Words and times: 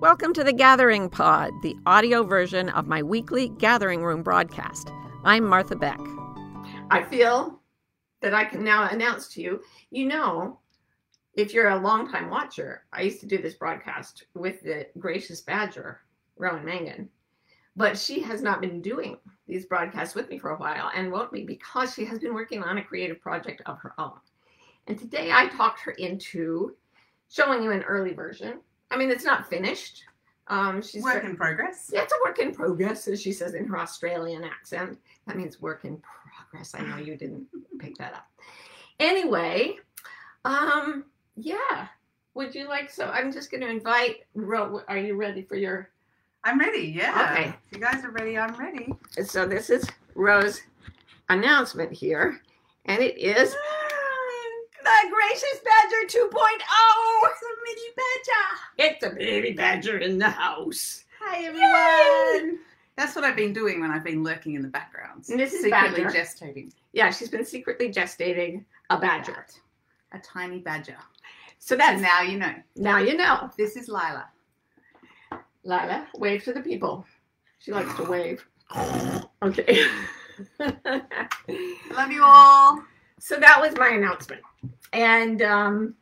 Welcome 0.00 0.32
to 0.32 0.44
the 0.44 0.54
Gathering 0.54 1.10
Pod, 1.10 1.52
the 1.62 1.76
audio 1.84 2.22
version 2.22 2.70
of 2.70 2.86
my 2.86 3.02
weekly 3.02 3.50
Gathering 3.58 4.02
Room 4.02 4.22
broadcast. 4.22 4.90
I'm 5.24 5.44
Martha 5.44 5.76
Beck. 5.76 6.00
I 6.90 7.02
feel 7.02 7.60
that 8.22 8.32
I 8.32 8.46
can 8.46 8.64
now 8.64 8.88
announce 8.88 9.28
to 9.34 9.42
you, 9.42 9.60
you 9.90 10.06
know, 10.06 10.58
if 11.34 11.52
you're 11.52 11.68
a 11.68 11.78
longtime 11.78 12.30
watcher, 12.30 12.84
I 12.94 13.02
used 13.02 13.20
to 13.20 13.26
do 13.26 13.42
this 13.42 13.56
broadcast 13.56 14.24
with 14.32 14.62
the 14.62 14.86
gracious 14.98 15.42
badger, 15.42 16.00
Rowan 16.38 16.64
Mangan, 16.64 17.10
but 17.76 17.98
she 17.98 18.22
has 18.22 18.40
not 18.40 18.62
been 18.62 18.80
doing 18.80 19.18
these 19.46 19.66
broadcasts 19.66 20.14
with 20.14 20.30
me 20.30 20.38
for 20.38 20.52
a 20.52 20.58
while 20.58 20.90
and 20.96 21.12
won't 21.12 21.30
be 21.30 21.44
because 21.44 21.92
she 21.92 22.06
has 22.06 22.18
been 22.20 22.32
working 22.32 22.62
on 22.62 22.78
a 22.78 22.84
creative 22.84 23.20
project 23.20 23.60
of 23.66 23.78
her 23.80 23.92
own. 23.98 24.18
And 24.86 24.98
today 24.98 25.30
I 25.30 25.48
talked 25.48 25.80
her 25.80 25.92
into 25.92 26.74
showing 27.28 27.62
you 27.62 27.70
an 27.70 27.82
early 27.82 28.14
version 28.14 28.60
I 28.90 28.96
mean, 28.96 29.10
it's 29.10 29.24
not 29.24 29.48
finished. 29.48 30.04
Um, 30.48 30.82
she's 30.82 31.04
work 31.04 31.22
in 31.22 31.36
progress. 31.36 31.90
Yeah, 31.92 32.02
it's 32.02 32.12
a 32.12 32.16
work 32.28 32.40
in 32.40 32.52
progress, 32.52 33.06
as 33.06 33.22
she 33.22 33.32
says 33.32 33.54
in 33.54 33.66
her 33.66 33.78
Australian 33.78 34.42
accent. 34.42 34.98
That 35.26 35.36
means 35.36 35.60
work 35.60 35.84
in 35.84 36.02
progress. 36.02 36.74
I 36.74 36.82
know 36.82 36.96
you 36.96 37.16
didn't 37.16 37.46
pick 37.78 37.96
that 37.98 38.14
up. 38.14 38.26
Anyway, 38.98 39.76
um, 40.44 41.04
yeah. 41.36 41.86
Would 42.34 42.54
you 42.54 42.68
like 42.68 42.90
so? 42.90 43.06
I'm 43.06 43.32
just 43.32 43.50
going 43.50 43.60
to 43.60 43.68
invite. 43.68 44.24
Ro, 44.34 44.82
are 44.88 44.98
you 44.98 45.14
ready 45.14 45.42
for 45.42 45.56
your? 45.56 45.90
I'm 46.42 46.58
ready. 46.58 46.92
Yeah. 46.96 47.32
Okay. 47.32 47.54
If 47.70 47.76
you 47.76 47.80
guys 47.80 48.04
are 48.04 48.10
ready, 48.10 48.36
I'm 48.36 48.54
ready. 48.54 48.92
So 49.24 49.46
this 49.46 49.70
is 49.70 49.86
Ro's 50.14 50.62
announcement 51.28 51.92
here, 51.92 52.40
and 52.86 53.00
it 53.00 53.18
is 53.18 53.50
the 54.82 55.10
Gracious 55.10 55.60
Badger 56.00 56.18
2.0. 56.18 56.30
It's 57.24 57.42
a 57.42 57.52
mini 57.64 57.88
badger. 57.96 58.46
It's 58.78 59.04
a 59.04 59.10
baby 59.10 59.52
badger 59.52 59.98
in 59.98 60.18
the 60.18 60.28
house. 60.28 61.04
Hi, 61.20 61.44
everyone. 61.44 62.52
Yay! 62.52 62.58
That's 62.96 63.14
what 63.14 63.24
I've 63.24 63.36
been 63.36 63.52
doing 63.52 63.80
when 63.80 63.90
I've 63.90 64.04
been 64.04 64.22
lurking 64.22 64.54
in 64.54 64.62
the 64.62 64.68
background. 64.68 65.24
Mrs. 65.24 65.50
Secretly 65.50 65.70
badger. 65.70 66.10
gestating. 66.10 66.72
Yeah, 66.92 67.10
she's 67.10 67.28
been 67.28 67.44
secretly 67.44 67.90
gestating 67.92 68.64
a 68.88 68.98
badger. 68.98 69.46
A 70.12 70.18
tiny 70.18 70.58
badger. 70.60 70.96
So 71.58 71.76
that's 71.76 72.00
so 72.00 72.06
now 72.06 72.22
you 72.22 72.38
know. 72.38 72.54
Now 72.76 72.98
you 72.98 73.16
know. 73.16 73.50
This 73.58 73.76
is 73.76 73.88
Lila. 73.88 74.28
Lila, 75.64 76.06
wave 76.16 76.44
to 76.44 76.52
the 76.52 76.60
people. 76.60 77.04
She 77.58 77.72
likes 77.72 77.94
to 77.96 78.04
wave. 78.04 78.46
Okay. 79.42 79.86
Love 80.58 82.10
you 82.10 82.22
all. 82.22 82.82
So 83.22 83.36
that 83.36 83.60
was 83.60 83.76
my 83.76 83.88
announcement. 83.88 84.40
And 84.92 85.42
um, 85.42 85.94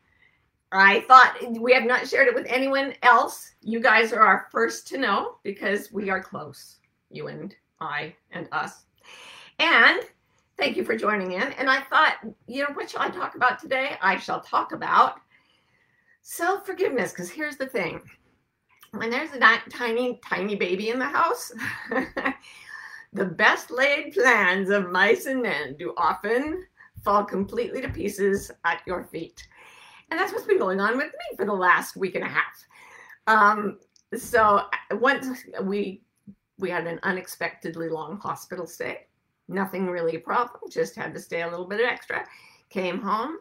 I 0.73 1.01
thought 1.01 1.37
we 1.59 1.73
have 1.73 1.85
not 1.85 2.07
shared 2.07 2.29
it 2.29 2.35
with 2.35 2.47
anyone 2.49 2.95
else. 3.03 3.53
You 3.63 3.81
guys 3.81 4.13
are 4.13 4.21
our 4.21 4.49
first 4.51 4.87
to 4.89 4.99
know 4.99 5.37
because 5.43 5.93
we 5.93 6.11
are 6.11 6.23
close, 6.23 6.77
you 7.11 7.29
and 7.29 7.55
I 7.81 8.15
and 8.33 8.49
us. 8.53 8.85
And 9.59 10.01
thank 10.57 10.77
you 10.77 10.85
for 10.85 10.97
joining 10.97 11.33
in. 11.33 11.43
And 11.43 11.71
I 11.71 11.81
thought, 11.83 12.19
you 12.47 12.63
know, 12.63 12.71
what 12.75 12.91
shall 12.91 13.03
I 13.03 13.11
talk 13.11 13.35
about 13.35 13.59
today? 13.59 13.97
I 14.03 14.19
shall 14.19 14.41
talk 14.41 14.73
about 14.73 15.21
self 16.23 16.67
forgiveness 16.67 17.13
because 17.13 17.31
here's 17.31 17.57
the 17.57 17.67
thing 17.67 18.03
when 18.93 19.11
there's 19.11 19.33
a 19.33 19.39
tiny, 19.71 20.21
tiny 20.25 20.55
baby 20.55 20.91
in 20.91 20.99
the 20.99 21.05
house, 21.05 21.53
the 23.13 23.25
best 23.25 23.71
laid 23.71 24.15
plans 24.15 24.71
of 24.71 24.91
mice 24.91 25.27
and 25.27 25.43
men 25.43 25.77
do 25.79 25.93
often 25.97 26.67
fall 27.09 27.25
completely 27.25 27.81
to 27.81 27.89
pieces 27.89 28.51
at 28.67 28.83
your 28.87 29.03
feet. 29.05 29.49
And 30.11 30.21
that's 30.21 30.31
what's 30.31 30.45
been 30.45 30.59
going 30.59 30.79
on 30.79 30.99
with 30.99 31.07
me 31.07 31.37
for 31.39 31.47
the 31.47 31.55
last 31.55 31.97
week 31.97 32.17
and 32.17 32.25
a 32.25 32.29
half. 32.29 32.67
Um, 33.27 33.79
so 34.15 34.65
once 34.93 35.27
we 35.63 36.03
we 36.59 36.69
had 36.69 36.87
an 36.87 37.01
unexpectedly 37.05 37.89
long 37.89 38.19
hospital 38.19 38.67
stay, 38.67 39.07
nothing 39.49 39.87
really 39.87 40.17
a 40.17 40.21
problem, 40.21 40.61
just 40.71 40.97
had 40.97 41.15
to 41.15 41.21
stay 41.21 41.41
a 41.41 41.49
little 41.49 41.67
bit 41.67 41.81
extra. 41.81 42.27
Came 42.69 43.01
home. 43.01 43.39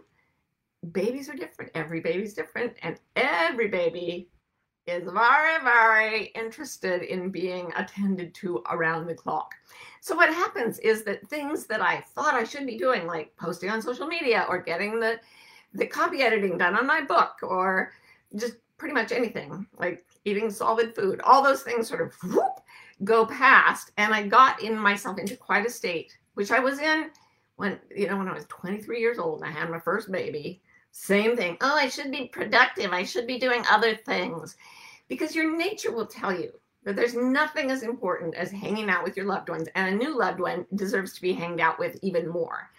Babies 0.94 1.27
are 1.27 1.35
different. 1.35 1.72
Every 1.75 2.00
baby's 2.00 2.33
different, 2.33 2.73
and 2.83 2.97
every 3.17 3.67
baby 3.67 4.29
is 4.88 5.03
very, 5.03 5.62
very 5.64 6.25
interested 6.28 7.03
in 7.03 7.30
being 7.30 7.72
attended 7.75 8.34
to 8.36 8.64
around 8.70 9.06
the 9.06 9.14
clock. 9.14 9.53
So 10.02 10.16
what 10.16 10.34
happens 10.34 10.80
is 10.80 11.03
that 11.03 11.28
things 11.28 11.66
that 11.68 11.81
I 11.81 12.02
thought 12.16 12.34
I 12.34 12.46
should 12.46 12.66
be 12.66 12.78
doing, 12.78 13.06
like 13.06 13.36
posting 13.36 13.70
on 13.70 13.81
social 13.81 14.08
media 14.08 14.46
or 14.48 14.59
getting 14.59 15.00
the 15.00 15.20
the 15.74 15.86
copy 15.86 16.22
editing 16.22 16.58
done 16.58 16.75
on 16.75 16.88
my 16.88 17.02
book 17.02 17.40
or 17.44 17.92
just 18.36 18.56
pretty 18.78 18.94
much 18.94 19.12
anything, 19.12 19.66
like 19.78 20.06
eating 20.25 20.50
solid 20.50 20.96
food, 20.96 21.22
all 21.24 21.44
those 21.44 21.62
things 21.62 21.88
sort 21.88 22.02
of 22.02 22.14
whoop, 22.24 22.62
go 23.04 23.25
past. 23.25 23.92
And 23.98 24.14
I 24.14 24.28
got 24.28 24.62
in 24.62 24.78
myself 24.78 25.19
into 25.19 25.36
quite 25.36 25.66
a 25.66 25.69
state, 25.69 26.18
which 26.36 26.52
I 26.52 26.59
was 26.59 26.80
in 26.80 27.12
when, 27.58 27.80
you 27.96 28.08
know, 28.08 28.18
when 28.18 28.28
I 28.28 28.34
was 28.34 28.46
23 28.46 29.00
years 29.00 29.19
old 29.19 29.42
and 29.42 29.50
I 29.50 29.52
had 29.52 29.69
my 29.69 29.80
first 29.80 30.12
baby. 30.12 30.62
Same 30.92 31.36
thing. 31.36 31.58
Oh, 31.62 31.75
I 31.75 31.90
should 31.90 32.12
be 32.12 32.28
productive. 32.28 32.92
I 32.92 33.04
should 33.04 33.28
be 33.28 33.38
doing 33.38 33.64
other 33.69 33.96
things 33.96 34.56
because 35.07 35.35
your 35.35 35.56
nature 35.56 35.91
will 35.91 36.06
tell 36.06 36.38
you 36.38 36.51
that 36.84 36.95
there's 36.95 37.16
nothing 37.16 37.69
as 37.69 37.84
important 37.84 38.35
as 38.35 38.50
hanging 38.50 38.90
out 38.90 39.03
with 39.03 39.18
your 39.18 39.25
loved 39.25 39.50
ones, 39.50 39.68
and 39.75 39.94
a 39.94 39.97
new 39.97 40.18
loved 40.18 40.40
one 40.40 40.66
deserves 40.75 41.13
to 41.13 41.22
be 41.22 41.34
hanged 41.34 41.59
out 41.59 41.78
with 41.79 41.97
even 42.01 42.28
more. 42.28 42.69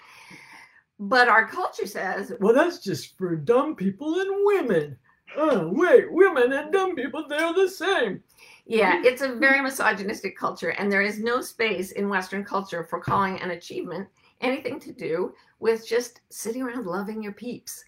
But 0.98 1.28
our 1.28 1.46
culture 1.46 1.86
says, 1.86 2.32
well, 2.40 2.54
that's 2.54 2.78
just 2.78 3.16
for 3.18 3.36
dumb 3.36 3.76
people 3.76 4.18
and 4.18 4.30
women. 4.46 4.96
Oh, 5.36 5.68
wait, 5.72 6.10
women 6.10 6.52
and 6.52 6.72
dumb 6.72 6.96
people, 6.96 7.26
they're 7.28 7.52
the 7.52 7.68
same. 7.68 8.22
Yeah, 8.64 9.02
it's 9.04 9.22
a 9.22 9.34
very 9.34 9.60
misogynistic 9.60 10.36
culture, 10.36 10.70
and 10.70 10.90
there 10.90 11.02
is 11.02 11.20
no 11.20 11.40
space 11.40 11.92
in 11.92 12.08
Western 12.08 12.44
culture 12.44 12.84
for 12.84 13.00
calling 13.00 13.40
an 13.40 13.50
achievement 13.50 14.08
anything 14.40 14.78
to 14.80 14.92
do 14.92 15.34
with 15.58 15.86
just 15.86 16.20
sitting 16.30 16.62
around 16.62 16.86
loving 16.86 17.22
your 17.22 17.32
peeps. 17.32 17.84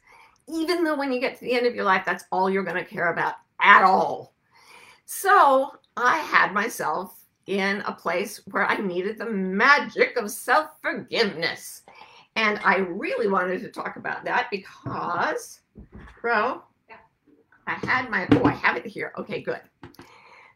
Even 0.48 0.82
though 0.82 0.96
when 0.96 1.12
you 1.12 1.20
get 1.20 1.36
to 1.38 1.44
the 1.44 1.52
end 1.52 1.66
of 1.66 1.74
your 1.74 1.84
life, 1.84 2.02
that's 2.04 2.24
all 2.32 2.50
you're 2.50 2.64
going 2.64 2.82
to 2.82 2.84
care 2.84 3.12
about 3.12 3.34
at 3.62 3.82
all. 3.82 4.34
So 5.04 5.72
I 5.96 6.18
had 6.18 6.52
myself 6.52 7.24
in 7.46 7.82
a 7.86 7.92
place 7.92 8.40
where 8.50 8.64
I 8.64 8.76
needed 8.76 9.18
the 9.18 9.26
magic 9.26 10.16
of 10.16 10.30
self 10.30 10.70
forgiveness. 10.80 11.82
And 12.36 12.60
I 12.64 12.76
really 12.76 13.26
wanted 13.26 13.60
to 13.62 13.70
talk 13.70 13.96
about 13.96 14.24
that 14.24 14.48
because, 14.50 15.60
bro, 16.20 16.62
I 17.66 17.72
had 17.86 18.08
my, 18.08 18.26
oh, 18.32 18.44
I 18.44 18.52
have 18.52 18.76
it 18.76 18.86
here. 18.86 19.12
Okay, 19.18 19.42
good. 19.42 19.60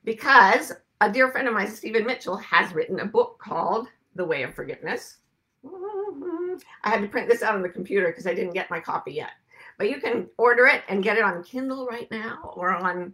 Because 0.04 0.72
a 1.00 1.10
dear 1.10 1.30
friend 1.30 1.48
of 1.48 1.54
mine, 1.54 1.68
Stephen 1.68 2.06
Mitchell, 2.06 2.36
has 2.36 2.72
written 2.74 3.00
a 3.00 3.06
book 3.06 3.38
called 3.42 3.88
The 4.14 4.24
Way 4.24 4.42
of 4.42 4.54
Forgiveness. 4.54 5.18
I 5.64 6.90
had 6.90 7.00
to 7.00 7.08
print 7.08 7.28
this 7.28 7.42
out 7.42 7.54
on 7.54 7.62
the 7.62 7.68
computer 7.68 8.08
because 8.08 8.26
I 8.26 8.34
didn't 8.34 8.54
get 8.54 8.70
my 8.70 8.80
copy 8.80 9.12
yet. 9.12 9.32
But 9.78 9.90
you 9.90 10.00
can 10.00 10.28
order 10.38 10.66
it 10.66 10.82
and 10.88 11.02
get 11.02 11.16
it 11.16 11.24
on 11.24 11.42
Kindle 11.42 11.86
right 11.86 12.10
now 12.10 12.52
or 12.54 12.72
on 12.72 13.12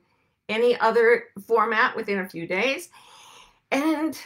any 0.49 0.79
other 0.79 1.25
format 1.47 1.97
within 1.97 2.21
a 2.21 2.29
few 2.29 2.47
days. 2.47 2.91
And 3.71 4.19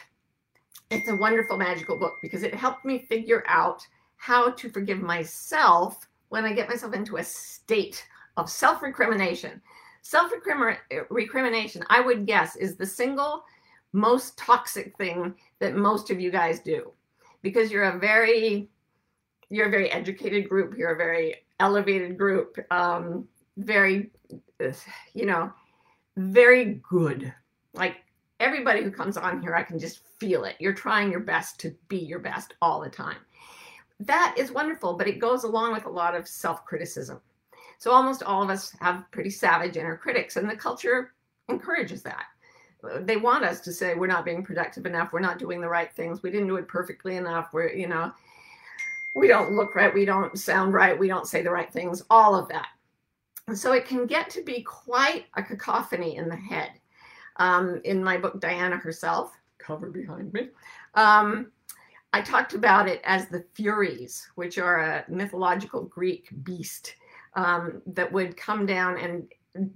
it's 0.90 1.08
a 1.08 1.16
wonderful 1.16 1.56
magical 1.56 1.98
book 1.98 2.14
because 2.22 2.42
it 2.42 2.54
helped 2.54 2.84
me 2.84 3.06
figure 3.08 3.44
out 3.46 3.86
how 4.16 4.50
to 4.52 4.70
forgive 4.70 5.00
myself 5.00 6.08
when 6.28 6.44
I 6.44 6.52
get 6.52 6.68
myself 6.68 6.94
into 6.94 7.16
a 7.16 7.24
state 7.24 8.04
of 8.36 8.50
self 8.50 8.82
recrimination. 8.82 9.60
Self 10.02 10.32
recrimination, 11.10 11.84
I 11.88 12.00
would 12.00 12.26
guess, 12.26 12.56
is 12.56 12.76
the 12.76 12.86
single 12.86 13.44
most 13.94 14.36
toxic 14.36 14.96
thing 14.98 15.34
that 15.60 15.76
most 15.76 16.10
of 16.10 16.20
you 16.20 16.30
guys 16.30 16.58
do 16.60 16.90
because 17.42 17.70
you're 17.70 17.84
a 17.84 17.98
very 17.98 18.68
you're 19.50 19.68
a 19.68 19.70
very 19.70 19.88
educated 19.90 20.48
group 20.48 20.76
you're 20.76 20.94
a 20.94 20.96
very 20.96 21.43
elevated 21.60 22.18
group 22.18 22.58
um 22.70 23.28
very 23.56 24.10
you 25.14 25.26
know 25.26 25.52
very 26.16 26.80
good. 26.88 27.32
Like 27.72 27.96
everybody 28.40 28.82
who 28.82 28.90
comes 28.90 29.16
on 29.16 29.42
here, 29.42 29.54
I 29.54 29.62
can 29.62 29.78
just 29.78 30.00
feel 30.18 30.44
it. 30.44 30.56
You're 30.58 30.74
trying 30.74 31.10
your 31.10 31.20
best 31.20 31.58
to 31.60 31.74
be 31.88 31.98
your 31.98 32.20
best 32.20 32.54
all 32.62 32.80
the 32.80 32.90
time. 32.90 33.18
That 34.00 34.34
is 34.36 34.52
wonderful, 34.52 34.94
but 34.94 35.08
it 35.08 35.18
goes 35.18 35.44
along 35.44 35.72
with 35.72 35.86
a 35.86 35.90
lot 35.90 36.14
of 36.14 36.28
self 36.28 36.64
criticism. 36.64 37.20
So 37.78 37.90
almost 37.90 38.22
all 38.22 38.42
of 38.42 38.50
us 38.50 38.74
have 38.80 39.10
pretty 39.10 39.30
savage 39.30 39.76
inner 39.76 39.96
critics, 39.96 40.36
and 40.36 40.48
the 40.48 40.56
culture 40.56 41.14
encourages 41.48 42.02
that. 42.02 42.24
They 43.00 43.16
want 43.16 43.44
us 43.44 43.60
to 43.60 43.72
say 43.72 43.94
we're 43.94 44.06
not 44.06 44.24
being 44.24 44.44
productive 44.44 44.84
enough, 44.84 45.12
we're 45.12 45.20
not 45.20 45.38
doing 45.38 45.60
the 45.60 45.68
right 45.68 45.92
things, 45.92 46.22
we 46.22 46.30
didn't 46.30 46.48
do 46.48 46.56
it 46.56 46.68
perfectly 46.68 47.16
enough, 47.16 47.48
we're, 47.52 47.72
you 47.72 47.88
know, 47.88 48.12
we 49.14 49.28
don't 49.28 49.52
look 49.52 49.74
right, 49.74 49.94
we 49.94 50.04
don't 50.04 50.38
sound 50.38 50.74
right, 50.74 50.98
we 50.98 51.08
don't 51.08 51.26
say 51.26 51.42
the 51.42 51.50
right 51.50 51.72
things, 51.72 52.02
all 52.10 52.34
of 52.34 52.48
that. 52.48 52.68
And 53.46 53.56
so 53.56 53.72
it 53.72 53.86
can 53.86 54.06
get 54.06 54.30
to 54.30 54.42
be 54.42 54.62
quite 54.62 55.26
a 55.34 55.42
cacophony 55.42 56.16
in 56.16 56.28
the 56.28 56.36
head. 56.36 56.72
Um, 57.36 57.80
in 57.84 58.02
my 58.02 58.16
book, 58.16 58.40
Diana 58.40 58.76
herself, 58.76 59.32
cover 59.58 59.90
behind 59.90 60.32
me, 60.32 60.48
um, 60.94 61.50
I 62.12 62.20
talked 62.20 62.54
about 62.54 62.88
it 62.88 63.00
as 63.02 63.26
the 63.26 63.44
Furies, 63.54 64.28
which 64.36 64.56
are 64.56 64.78
a 64.78 65.04
mythological 65.08 65.82
Greek 65.82 66.28
beast 66.44 66.94
um, 67.34 67.82
that 67.86 68.10
would 68.12 68.36
come 68.36 68.66
down 68.66 68.98
and 68.98 69.26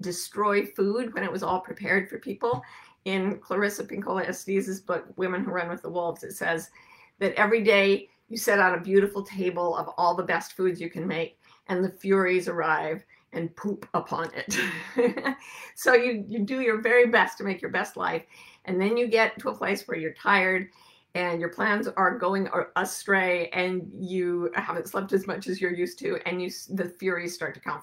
destroy 0.00 0.64
food 0.64 1.12
when 1.14 1.24
it 1.24 1.32
was 1.32 1.42
all 1.42 1.60
prepared 1.60 2.08
for 2.08 2.18
people. 2.18 2.62
In 3.04 3.38
Clarissa 3.38 3.84
Pinkola 3.84 4.26
Estés's 4.26 4.80
book, 4.80 5.06
Women 5.16 5.42
Who 5.42 5.50
Run 5.50 5.68
with 5.68 5.82
the 5.82 5.90
Wolves, 5.90 6.22
it 6.22 6.32
says 6.32 6.70
that 7.18 7.34
every 7.34 7.62
day 7.62 8.08
you 8.28 8.36
set 8.36 8.58
out 8.58 8.76
a 8.76 8.80
beautiful 8.80 9.22
table 9.22 9.76
of 9.76 9.88
all 9.96 10.14
the 10.14 10.22
best 10.22 10.52
foods 10.52 10.80
you 10.80 10.90
can 10.90 11.06
make, 11.06 11.38
and 11.68 11.84
the 11.84 11.90
Furies 11.90 12.48
arrive 12.48 13.04
and 13.32 13.54
poop 13.56 13.86
upon 13.94 14.30
it. 14.34 14.56
so 15.74 15.94
you, 15.94 16.24
you 16.26 16.40
do 16.40 16.60
your 16.60 16.80
very 16.80 17.06
best 17.06 17.38
to 17.38 17.44
make 17.44 17.60
your 17.60 17.70
best 17.70 17.96
life. 17.96 18.22
And 18.64 18.80
then 18.80 18.96
you 18.96 19.06
get 19.06 19.38
to 19.40 19.50
a 19.50 19.54
place 19.54 19.86
where 19.86 19.98
you're 19.98 20.14
tired 20.14 20.68
and 21.14 21.40
your 21.40 21.48
plans 21.48 21.88
are 21.88 22.18
going 22.18 22.48
astray 22.76 23.48
and 23.52 23.90
you 23.98 24.50
haven't 24.54 24.88
slept 24.88 25.12
as 25.12 25.26
much 25.26 25.46
as 25.46 25.60
you're 25.60 25.72
used 25.72 25.98
to 25.98 26.18
and 26.26 26.42
you 26.42 26.50
the 26.70 26.88
furies 26.88 27.34
start 27.34 27.54
to 27.54 27.60
come 27.60 27.82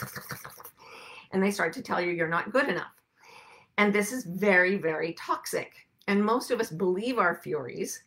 and 1.32 1.42
they 1.42 1.50
start 1.50 1.72
to 1.72 1.82
tell 1.82 2.00
you 2.00 2.10
you're 2.10 2.28
not 2.28 2.52
good 2.52 2.68
enough 2.68 2.92
and 3.78 3.92
this 3.92 4.12
is 4.12 4.24
very 4.24 4.76
very 4.76 5.12
toxic 5.12 5.86
and 6.08 6.24
most 6.24 6.50
of 6.50 6.60
us 6.60 6.70
believe 6.70 7.18
our 7.18 7.36
furies 7.36 8.02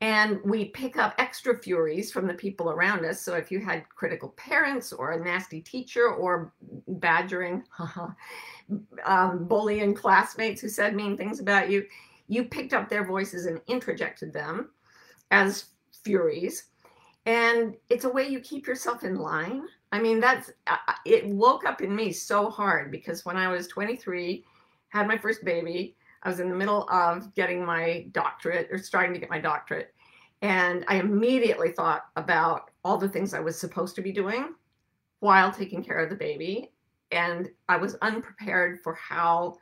and 0.00 0.40
we 0.44 0.66
pick 0.66 0.96
up 0.96 1.14
extra 1.18 1.58
furies 1.58 2.12
from 2.12 2.26
the 2.26 2.34
people 2.34 2.70
around 2.70 3.04
us. 3.04 3.20
So 3.20 3.34
if 3.34 3.50
you 3.50 3.60
had 3.60 3.88
critical 3.88 4.30
parents 4.30 4.92
or 4.92 5.12
a 5.12 5.24
nasty 5.24 5.60
teacher 5.60 6.08
or 6.08 6.52
badgering 6.88 7.64
uh-huh. 7.78 8.08
um, 9.06 9.46
bullying 9.46 9.94
classmates 9.94 10.60
who 10.60 10.68
said 10.68 10.94
mean 10.94 11.16
things 11.16 11.40
about 11.40 11.70
you 11.70 11.84
you 12.26 12.44
picked 12.44 12.72
up 12.72 12.88
their 12.88 13.04
voices 13.04 13.46
and 13.46 13.60
interjected 13.66 14.32
them 14.32 14.70
as 15.30 15.66
furies. 16.02 16.64
And 17.26 17.74
it's 17.90 18.04
a 18.04 18.08
way 18.08 18.26
you 18.26 18.40
keep 18.40 18.66
yourself 18.66 19.04
in 19.04 19.16
line. 19.16 19.64
I 19.92 20.00
mean 20.00 20.20
that's 20.20 20.50
uh, 20.66 20.76
uh, 20.88 20.94
it 21.04 21.26
woke 21.26 21.64
up 21.64 21.80
in 21.80 21.94
me 21.94 22.12
so 22.12 22.50
hard 22.50 22.90
because 22.90 23.24
when 23.24 23.36
i 23.36 23.46
was 23.46 23.68
23 23.68 24.44
had 24.88 25.06
my 25.06 25.16
first 25.16 25.44
baby 25.44 25.94
i 26.24 26.28
was 26.28 26.40
in 26.40 26.48
the 26.48 26.54
middle 26.54 26.88
of 26.90 27.34
getting 27.34 27.64
my 27.64 28.06
doctorate 28.12 28.68
or 28.70 28.78
starting 28.78 29.12
to 29.12 29.20
get 29.20 29.30
my 29.30 29.40
doctorate 29.40 29.94
and 30.42 30.84
i 30.88 30.96
immediately 30.96 31.70
thought 31.70 32.06
about 32.16 32.70
all 32.84 32.96
the 32.96 33.08
things 33.08 33.34
i 33.34 33.40
was 33.40 33.58
supposed 33.58 33.94
to 33.94 34.02
be 34.02 34.12
doing 34.12 34.54
while 35.20 35.52
taking 35.52 35.82
care 35.82 35.98
of 35.98 36.10
the 36.10 36.16
baby 36.16 36.72
and 37.12 37.48
i 37.68 37.76
was 37.76 37.96
unprepared 38.02 38.80
for 38.82 38.94
how 38.94 39.56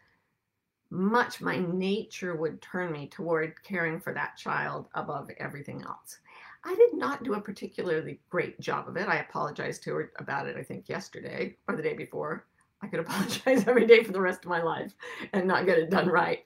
much 0.93 1.41
my 1.41 1.57
nature 1.57 2.37
would 2.37 2.61
turn 2.61 2.93
me 2.93 3.09
toward 3.09 3.61
caring 3.63 3.99
for 3.99 4.13
that 4.13 4.37
child 4.37 4.89
above 4.95 5.31
everything 5.39 5.83
else. 5.83 6.19
I 6.65 6.75
did 6.75 6.93
not 6.93 7.25
do 7.25 7.33
a 7.33 7.41
particularly 7.41 8.21
great 8.29 8.61
job 8.61 8.89
of 8.89 8.99
it. 8.99 9.09
I 9.09 9.17
apologized 9.17 9.83
to 9.85 9.95
her 9.95 10.13
about 10.19 10.47
it, 10.47 10.57
I 10.57 10.63
think, 10.63 10.91
yesterday 10.91 11.57
or 11.67 11.77
the 11.77 11.83
day 11.83 11.95
before. 11.95 12.47
I 12.83 12.87
could 12.89 13.01
apologize 13.07 13.67
every 13.67 13.87
day 13.87 14.03
for 14.03 14.13
the 14.13 14.21
rest 14.21 14.45
of 14.45 14.51
my 14.51 14.63
life 14.63 14.95
and 15.33 15.47
not 15.47 15.67
get 15.67 15.79
it 15.79 15.91
done 15.91 16.09
right. 16.09 16.45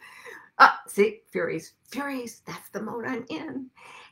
Ah, 0.58 0.80
see, 0.86 1.20
Furies, 1.30 1.74
Furies, 1.90 2.42
that's 2.46 2.70
the 2.70 2.82
mode 2.82 3.04
I'm 3.06 3.26
in. 3.28 3.66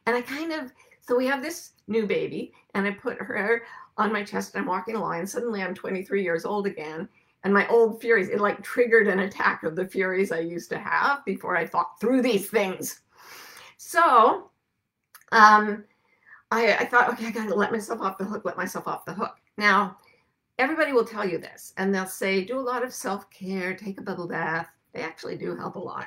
And 0.07 0.17
I 0.17 0.21
kind 0.21 0.53
of, 0.53 0.73
so 1.01 1.17
we 1.17 1.27
have 1.27 1.43
this 1.43 1.73
new 1.87 2.07
baby, 2.07 2.53
and 2.75 2.87
I 2.87 2.91
put 2.91 3.19
her 3.19 3.63
on 3.97 4.13
my 4.13 4.23
chest, 4.23 4.55
and 4.55 4.61
I'm 4.61 4.69
walking 4.69 4.97
along, 4.97 5.21
and 5.21 5.29
suddenly 5.29 5.63
I'm 5.63 5.75
23 5.75 6.23
years 6.23 6.45
old 6.45 6.67
again 6.67 7.09
and 7.45 7.53
my 7.53 7.67
old 7.69 8.01
furies 8.01 8.29
it 8.29 8.41
like 8.41 8.63
triggered 8.63 9.07
an 9.07 9.21
attack 9.21 9.63
of 9.63 9.77
the 9.77 9.87
furies 9.87 10.33
i 10.33 10.41
used 10.41 10.71
to 10.71 10.79
have 10.79 11.25
before 11.25 11.57
i 11.57 11.67
thought 11.67 12.01
through 12.01 12.21
these 12.21 12.49
things 12.49 13.03
so 13.77 14.51
um 15.33 15.85
i 16.51 16.75
i 16.77 16.85
thought 16.85 17.11
okay 17.11 17.27
i 17.27 17.31
gotta 17.31 17.55
let 17.55 17.71
myself 17.71 18.01
off 18.01 18.19
the 18.19 18.25
hook 18.25 18.45
let 18.45 18.57
myself 18.57 18.89
off 18.89 19.05
the 19.05 19.15
hook 19.15 19.37
now 19.57 19.97
everybody 20.59 20.93
will 20.93 21.05
tell 21.05 21.29
you 21.29 21.39
this 21.39 21.73
and 21.77 21.95
they'll 21.95 22.07
say 22.07 22.45
do 22.45 22.59
a 22.59 22.61
lot 22.61 22.85
of 22.85 22.93
self-care 22.93 23.75
take 23.75 23.99
a 23.99 24.03
bubble 24.03 24.29
bath 24.29 24.69
they 24.93 25.01
actually 25.01 25.37
do 25.37 25.57
help 25.57 25.77
a 25.77 25.79
lot 25.79 26.07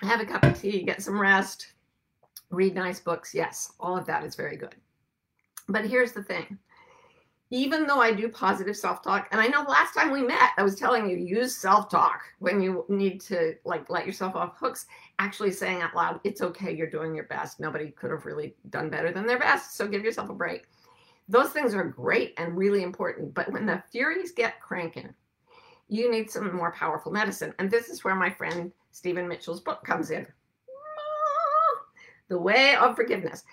have 0.00 0.20
a 0.20 0.26
cup 0.26 0.42
of 0.42 0.60
tea 0.60 0.82
get 0.82 1.02
some 1.02 1.20
rest 1.20 1.74
read 2.50 2.74
nice 2.74 3.00
books 3.00 3.34
yes 3.34 3.72
all 3.80 3.96
of 3.96 4.06
that 4.06 4.24
is 4.24 4.34
very 4.34 4.56
good 4.56 4.74
but 5.68 5.84
here's 5.84 6.12
the 6.12 6.22
thing 6.22 6.58
even 7.50 7.86
though 7.86 8.00
I 8.00 8.12
do 8.12 8.28
positive 8.28 8.76
self 8.76 9.02
talk, 9.02 9.28
and 9.30 9.40
I 9.40 9.46
know 9.46 9.62
last 9.62 9.94
time 9.94 10.10
we 10.10 10.22
met, 10.22 10.50
I 10.56 10.64
was 10.64 10.74
telling 10.74 11.08
you 11.08 11.16
use 11.16 11.54
self 11.54 11.88
talk 11.88 12.22
when 12.40 12.60
you 12.60 12.84
need 12.88 13.20
to 13.22 13.54
like 13.64 13.88
let 13.88 14.06
yourself 14.06 14.34
off 14.34 14.56
hooks. 14.58 14.86
Actually 15.18 15.52
saying 15.52 15.80
out 15.80 15.94
loud, 15.94 16.20
it's 16.24 16.42
okay, 16.42 16.74
you're 16.74 16.90
doing 16.90 17.14
your 17.14 17.24
best. 17.24 17.60
Nobody 17.60 17.90
could 17.92 18.10
have 18.10 18.26
really 18.26 18.56
done 18.70 18.90
better 18.90 19.12
than 19.12 19.26
their 19.26 19.38
best. 19.38 19.76
So 19.76 19.86
give 19.86 20.02
yourself 20.02 20.28
a 20.28 20.34
break. 20.34 20.64
Those 21.28 21.50
things 21.50 21.74
are 21.74 21.84
great 21.84 22.34
and 22.36 22.56
really 22.56 22.82
important. 22.82 23.34
But 23.34 23.50
when 23.52 23.66
the 23.66 23.82
furies 23.90 24.32
get 24.32 24.60
cranking, 24.60 25.12
you 25.88 26.10
need 26.10 26.30
some 26.30 26.54
more 26.54 26.72
powerful 26.72 27.12
medicine. 27.12 27.52
And 27.58 27.70
this 27.70 27.88
is 27.88 28.04
where 28.04 28.14
my 28.14 28.30
friend 28.30 28.72
Stephen 28.92 29.28
Mitchell's 29.28 29.60
book 29.60 29.84
comes 29.84 30.10
in 30.10 30.26
The 32.28 32.38
Way 32.38 32.76
of 32.76 32.96
Forgiveness 32.96 33.44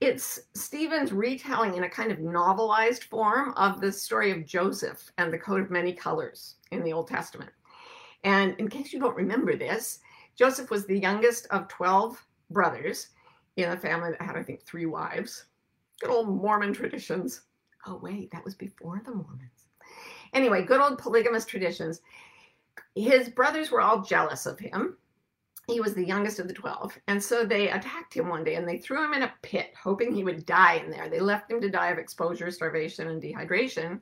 it's 0.00 0.40
Stephen's 0.54 1.12
retelling 1.12 1.76
in 1.76 1.84
a 1.84 1.88
kind 1.88 2.10
of 2.10 2.18
novelized 2.18 3.04
form 3.04 3.52
of 3.56 3.80
the 3.80 3.92
story 3.92 4.30
of 4.30 4.46
Joseph 4.46 5.12
and 5.18 5.30
the 5.30 5.38
coat 5.38 5.60
of 5.60 5.70
many 5.70 5.92
colors 5.92 6.56
in 6.70 6.82
the 6.82 6.92
Old 6.92 7.06
Testament. 7.06 7.50
And 8.24 8.54
in 8.58 8.68
case 8.68 8.92
you 8.92 8.98
don't 8.98 9.16
remember 9.16 9.56
this, 9.56 10.00
Joseph 10.36 10.70
was 10.70 10.86
the 10.86 10.98
youngest 10.98 11.46
of 11.50 11.68
12 11.68 12.26
brothers 12.50 13.08
in 13.56 13.70
a 13.70 13.76
family 13.76 14.12
that 14.12 14.22
had, 14.22 14.36
I 14.36 14.42
think, 14.42 14.62
three 14.62 14.86
wives. 14.86 15.44
Good 16.00 16.10
old 16.10 16.28
Mormon 16.28 16.72
traditions. 16.72 17.42
Oh, 17.86 17.96
wait, 18.02 18.30
that 18.32 18.44
was 18.44 18.54
before 18.54 19.00
the 19.04 19.12
Mormons. 19.12 19.66
Anyway, 20.32 20.64
good 20.64 20.80
old 20.80 20.98
polygamous 20.98 21.44
traditions. 21.44 22.00
His 22.94 23.28
brothers 23.28 23.70
were 23.70 23.80
all 23.80 24.02
jealous 24.02 24.46
of 24.46 24.58
him 24.58 24.96
he 25.70 25.80
was 25.80 25.94
the 25.94 26.04
youngest 26.04 26.38
of 26.38 26.48
the 26.48 26.54
12. 26.54 26.98
And 27.06 27.22
so 27.22 27.44
they 27.44 27.70
attacked 27.70 28.14
him 28.14 28.28
one 28.28 28.44
day 28.44 28.56
and 28.56 28.68
they 28.68 28.78
threw 28.78 29.04
him 29.04 29.14
in 29.14 29.22
a 29.22 29.32
pit, 29.42 29.72
hoping 29.80 30.14
he 30.14 30.24
would 30.24 30.44
die 30.46 30.74
in 30.74 30.90
there. 30.90 31.08
They 31.08 31.20
left 31.20 31.50
him 31.50 31.60
to 31.60 31.70
die 31.70 31.90
of 31.90 31.98
exposure, 31.98 32.50
starvation, 32.50 33.08
and 33.08 33.22
dehydration. 33.22 34.00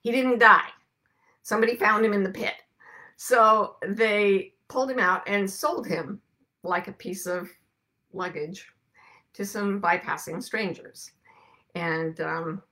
He 0.00 0.12
didn't 0.12 0.38
die. 0.38 0.68
Somebody 1.42 1.76
found 1.76 2.04
him 2.04 2.12
in 2.12 2.22
the 2.22 2.30
pit. 2.30 2.54
So 3.16 3.76
they 3.86 4.54
pulled 4.68 4.90
him 4.90 4.98
out 4.98 5.22
and 5.26 5.50
sold 5.50 5.86
him 5.86 6.20
like 6.62 6.88
a 6.88 6.92
piece 6.92 7.26
of 7.26 7.50
luggage 8.12 8.66
to 9.34 9.44
some 9.44 9.80
bypassing 9.80 10.42
strangers. 10.42 11.12
And 11.74 12.20
um, 12.20 12.62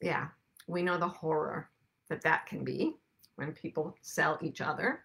yeah, 0.00 0.28
we 0.66 0.82
know 0.82 0.98
the 0.98 1.08
horror 1.08 1.70
that 2.08 2.22
that 2.22 2.46
can 2.46 2.64
be 2.64 2.94
when 3.36 3.52
people 3.52 3.96
sell 4.02 4.38
each 4.42 4.60
other. 4.60 5.00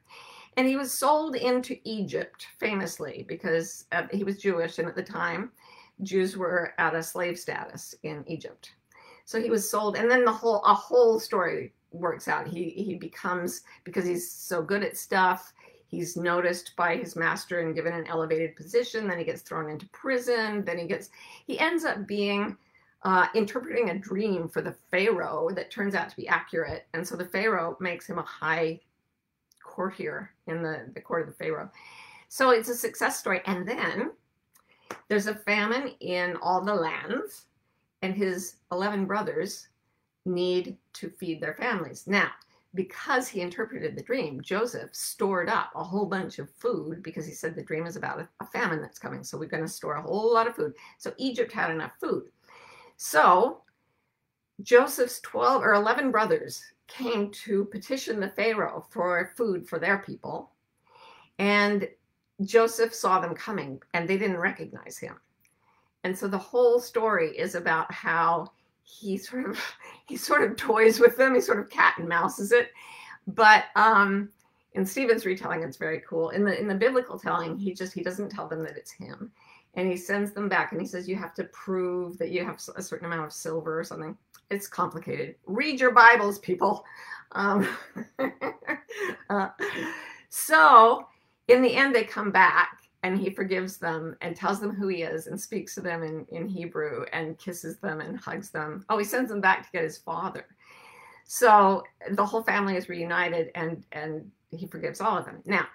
And 0.57 0.67
he 0.67 0.75
was 0.75 0.91
sold 0.91 1.35
into 1.35 1.77
Egypt 1.83 2.47
famously 2.59 3.25
because 3.27 3.85
uh, 3.91 4.03
he 4.11 4.23
was 4.23 4.37
Jewish. 4.37 4.77
And 4.79 4.87
at 4.87 4.95
the 4.95 5.03
time, 5.03 5.51
Jews 6.03 6.37
were 6.37 6.73
at 6.77 6.95
a 6.95 7.03
slave 7.03 7.39
status 7.39 7.95
in 8.03 8.23
Egypt. 8.27 8.71
So 9.25 9.41
he 9.41 9.49
was 9.49 9.69
sold. 9.69 9.95
And 9.95 10.09
then 10.09 10.25
the 10.25 10.31
whole, 10.31 10.61
a 10.63 10.73
whole 10.73 11.19
story 11.19 11.73
works 11.91 12.27
out. 12.27 12.47
He, 12.47 12.69
he 12.69 12.95
becomes, 12.95 13.61
because 13.83 14.05
he's 14.05 14.29
so 14.29 14.61
good 14.61 14.83
at 14.83 14.97
stuff, 14.97 15.53
he's 15.87 16.17
noticed 16.17 16.75
by 16.75 16.97
his 16.97 17.15
master 17.15 17.59
and 17.59 17.75
given 17.75 17.93
an 17.93 18.07
elevated 18.07 18.55
position. 18.55 19.07
Then 19.07 19.19
he 19.19 19.23
gets 19.23 19.41
thrown 19.41 19.69
into 19.69 19.87
prison. 19.89 20.65
Then 20.65 20.77
he 20.77 20.87
gets, 20.87 21.09
he 21.45 21.59
ends 21.59 21.85
up 21.85 22.07
being 22.07 22.57
uh, 23.03 23.27
interpreting 23.35 23.89
a 23.89 23.99
dream 23.99 24.47
for 24.47 24.61
the 24.61 24.75
Pharaoh 24.89 25.49
that 25.53 25.71
turns 25.71 25.95
out 25.95 26.09
to 26.09 26.15
be 26.15 26.27
accurate. 26.27 26.87
And 26.93 27.05
so 27.05 27.15
the 27.15 27.25
Pharaoh 27.25 27.77
makes 27.79 28.07
him 28.07 28.17
a 28.17 28.23
high 28.23 28.79
courtier 29.61 30.31
in 30.47 30.63
the, 30.63 30.89
the 30.93 31.01
court 31.01 31.21
of 31.21 31.27
the 31.27 31.43
Pharaoh. 31.43 31.69
So 32.29 32.51
it's 32.51 32.69
a 32.69 32.75
success 32.75 33.19
story. 33.19 33.41
And 33.45 33.67
then 33.67 34.11
there's 35.07 35.27
a 35.27 35.35
famine 35.35 35.91
in 35.99 36.37
all 36.41 36.61
the 36.61 36.73
lands, 36.73 37.45
and 38.01 38.15
his 38.15 38.55
11 38.71 39.05
brothers 39.05 39.67
need 40.25 40.77
to 40.93 41.09
feed 41.09 41.41
their 41.41 41.55
families. 41.55 42.05
Now, 42.07 42.29
because 42.75 43.27
he 43.27 43.41
interpreted 43.41 43.95
the 43.95 44.01
dream, 44.01 44.41
Joseph 44.41 44.95
stored 44.95 45.47
up 45.47 45.71
a 45.75 45.83
whole 45.83 46.05
bunch 46.05 46.39
of 46.39 46.49
food 46.49 47.03
because 47.03 47.25
he 47.25 47.33
said 47.33 47.55
the 47.55 47.61
dream 47.61 47.85
is 47.85 47.95
about 47.95 48.19
a, 48.19 48.45
famine 48.47 48.81
that's 48.81 48.99
coming. 48.99 49.23
So 49.23 49.37
we're 49.37 49.49
going 49.49 49.63
to 49.63 49.69
store 49.69 49.95
a 49.95 50.01
whole 50.01 50.33
lot 50.33 50.47
of 50.47 50.55
food. 50.55 50.73
So 50.97 51.13
Egypt 51.17 51.51
had 51.51 51.71
enough 51.71 51.91
food. 51.99 52.23
So 53.05 53.63
Joseph's 54.61 55.19
12 55.19 55.61
or 55.61 55.73
11 55.73 56.09
brothers 56.09 56.63
came 56.87 57.31
to 57.31 57.65
petition 57.65 58.17
the 58.21 58.29
Pharaoh 58.29 58.87
for 58.91 59.33
food 59.35 59.67
for 59.67 59.77
their 59.77 59.97
people. 59.97 60.51
And 61.37 61.89
Joseph 62.45 62.93
saw 62.95 63.19
them 63.19 63.35
coming 63.35 63.81
and 63.93 64.07
they 64.07 64.17
didn't 64.17 64.37
recognize 64.37 64.97
him. 64.97 65.17
And 66.05 66.17
so 66.17 66.29
the 66.29 66.37
whole 66.37 66.79
story 66.79 67.37
is 67.37 67.55
about 67.55 67.91
how 67.91 68.53
he 68.83 69.17
sort 69.17 69.49
of 69.49 69.59
he 70.07 70.15
sort 70.15 70.49
of 70.49 70.55
toys 70.55 71.01
with 71.01 71.17
them, 71.17 71.35
he 71.35 71.41
sort 71.41 71.59
of 71.59 71.69
cat 71.69 71.95
and 71.97 72.07
mouses 72.07 72.53
it. 72.53 72.69
But 73.27 73.65
um 73.75 74.29
in 74.75 74.85
Stephen's 74.85 75.25
retelling, 75.25 75.61
it's 75.61 75.75
very 75.75 76.01
cool. 76.07 76.29
In 76.29 76.45
the 76.45 76.57
in 76.57 76.69
the 76.69 76.73
biblical 76.73 77.19
telling, 77.19 77.57
he 77.57 77.73
just 77.73 77.91
he 77.91 78.01
doesn't 78.01 78.29
tell 78.29 78.47
them 78.47 78.63
that 78.63 78.77
it's 78.77 78.91
him. 78.91 79.33
And 79.75 79.89
he 79.89 79.97
sends 79.97 80.31
them 80.31 80.47
back 80.49 80.71
and 80.71 80.79
he 80.79 80.87
says, 80.87 81.07
You 81.07 81.15
have 81.15 81.33
to 81.35 81.45
prove 81.45 82.17
that 82.19 82.31
you 82.31 82.45
have 82.45 82.59
a 82.75 82.81
certain 82.81 83.07
amount 83.07 83.25
of 83.25 83.33
silver 83.33 83.79
or 83.79 83.83
something. 83.83 84.17
it's 84.49 84.67
complicated. 84.67 85.35
Read 85.45 85.79
your 85.79 85.91
Bibles, 85.91 86.39
people. 86.39 86.85
Um, 87.31 87.67
uh, 89.29 89.49
so, 90.29 91.07
in 91.47 91.61
the 91.61 91.75
end, 91.75 91.95
they 91.95 92.03
come 92.03 92.31
back 92.31 92.83
and 93.03 93.19
he 93.19 93.29
forgives 93.29 93.77
them 93.77 94.15
and 94.21 94.35
tells 94.35 94.59
them 94.59 94.73
who 94.73 94.87
he 94.87 95.03
is 95.03 95.27
and 95.27 95.39
speaks 95.39 95.75
to 95.75 95.81
them 95.81 96.03
in, 96.03 96.25
in 96.31 96.47
Hebrew 96.47 97.05
and 97.11 97.37
kisses 97.37 97.77
them 97.77 97.99
and 97.99 98.17
hugs 98.17 98.49
them. 98.49 98.85
Oh, 98.89 98.97
he 98.97 99.03
sends 99.03 99.29
them 99.29 99.41
back 99.41 99.65
to 99.65 99.71
get 99.71 99.83
his 99.83 99.97
father. 99.97 100.45
So 101.25 101.83
the 102.11 102.25
whole 102.25 102.43
family 102.43 102.77
is 102.77 102.89
reunited 102.89 103.49
and 103.55 103.83
and 103.91 104.29
he 104.51 104.67
forgives 104.67 105.01
all 105.01 105.17
of 105.17 105.25
them. 105.25 105.41
Now, 105.45 105.67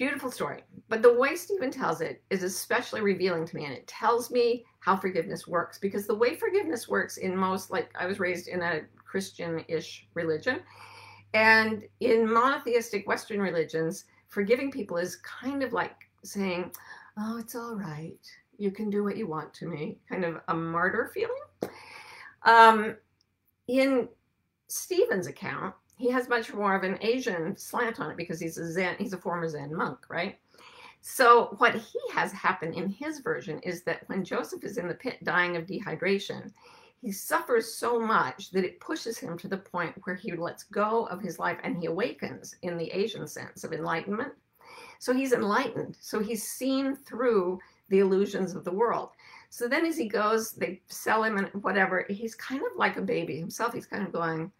beautiful 0.00 0.30
story. 0.30 0.62
But 0.88 1.02
the 1.02 1.12
way 1.12 1.36
Stephen 1.36 1.70
tells 1.70 2.00
it 2.00 2.22
is 2.30 2.42
especially 2.42 3.02
revealing 3.02 3.44
to 3.46 3.54
me, 3.54 3.66
and 3.66 3.74
it 3.74 3.86
tells 3.86 4.30
me 4.30 4.64
how 4.80 4.96
forgiveness 4.96 5.46
works 5.46 5.78
because 5.78 6.06
the 6.06 6.14
way 6.14 6.34
forgiveness 6.34 6.88
works 6.88 7.18
in 7.18 7.36
most, 7.36 7.70
like 7.70 7.90
I 7.94 8.06
was 8.06 8.18
raised 8.18 8.48
in 8.48 8.62
a 8.62 8.80
Christian 8.96 9.62
ish 9.68 10.08
religion, 10.14 10.60
and 11.34 11.82
in 12.00 12.32
monotheistic 12.32 13.06
Western 13.06 13.40
religions, 13.40 14.06
forgiving 14.28 14.70
people 14.70 14.96
is 14.96 15.16
kind 15.16 15.62
of 15.62 15.74
like 15.74 15.96
saying, 16.24 16.72
Oh, 17.18 17.36
it's 17.36 17.54
all 17.54 17.76
right. 17.76 18.26
You 18.56 18.70
can 18.70 18.88
do 18.88 19.04
what 19.04 19.18
you 19.18 19.26
want 19.26 19.52
to 19.54 19.68
me, 19.68 19.98
kind 20.08 20.24
of 20.24 20.40
a 20.48 20.54
martyr 20.54 21.10
feeling. 21.12 21.74
Um, 22.44 22.96
in 23.68 24.08
Stephen's 24.68 25.26
account, 25.26 25.74
he 26.00 26.10
has 26.10 26.30
much 26.30 26.54
more 26.54 26.74
of 26.74 26.82
an 26.82 26.96
Asian 27.02 27.54
slant 27.58 28.00
on 28.00 28.10
it 28.10 28.16
because 28.16 28.40
he's 28.40 28.56
a 28.56 28.72
Zen, 28.72 28.96
he's 28.98 29.12
a 29.12 29.18
former 29.18 29.46
Zen 29.46 29.76
monk, 29.76 29.98
right? 30.08 30.38
So 31.02 31.54
what 31.58 31.74
he 31.74 31.98
has 32.12 32.32
happen 32.32 32.72
in 32.72 32.88
his 32.88 33.20
version 33.20 33.58
is 33.60 33.82
that 33.82 34.08
when 34.08 34.24
Joseph 34.24 34.64
is 34.64 34.78
in 34.78 34.88
the 34.88 34.94
pit 34.94 35.22
dying 35.24 35.56
of 35.56 35.66
dehydration, 35.66 36.52
he 37.02 37.12
suffers 37.12 37.74
so 37.74 38.00
much 38.00 38.50
that 38.52 38.64
it 38.64 38.80
pushes 38.80 39.18
him 39.18 39.36
to 39.38 39.48
the 39.48 39.58
point 39.58 39.94
where 40.04 40.14
he 40.14 40.32
lets 40.32 40.64
go 40.64 41.06
of 41.06 41.20
his 41.20 41.38
life 41.38 41.58
and 41.64 41.76
he 41.76 41.86
awakens 41.86 42.56
in 42.62 42.78
the 42.78 42.90
Asian 42.92 43.26
sense 43.26 43.62
of 43.62 43.74
enlightenment. 43.74 44.32
So 45.00 45.12
he's 45.12 45.34
enlightened. 45.34 45.98
So 46.00 46.20
he's 46.20 46.42
seen 46.42 46.96
through 46.96 47.58
the 47.90 47.98
illusions 47.98 48.54
of 48.54 48.64
the 48.64 48.72
world. 48.72 49.10
So 49.50 49.68
then 49.68 49.84
as 49.84 49.98
he 49.98 50.08
goes, 50.08 50.52
they 50.52 50.80
sell 50.86 51.24
him 51.24 51.36
and 51.36 51.48
whatever. 51.62 52.06
He's 52.08 52.34
kind 52.34 52.62
of 52.62 52.76
like 52.76 52.96
a 52.96 53.02
baby 53.02 53.38
himself. 53.38 53.74
He's 53.74 53.86
kind 53.86 54.06
of 54.06 54.12
going, 54.12 54.50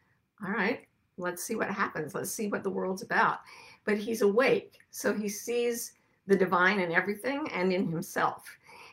all 0.43 0.51
right, 0.51 0.87
let's 1.21 1.43
see 1.43 1.55
what 1.55 1.71
happens. 1.71 2.15
Let's 2.15 2.31
see 2.31 2.49
what 2.49 2.63
the 2.63 2.71
world's 2.71 3.03
about. 3.03 3.41
But 3.85 3.99
he's 3.99 4.23
awake. 4.23 4.79
So 4.91 5.13
he 5.15 5.29
sees 5.29 5.93
the 6.27 6.37
divine 6.37 6.81
in 6.81 6.93
everything 6.93 7.49
and 7.53 7.73
in 7.73 7.91
himself. 7.91 8.45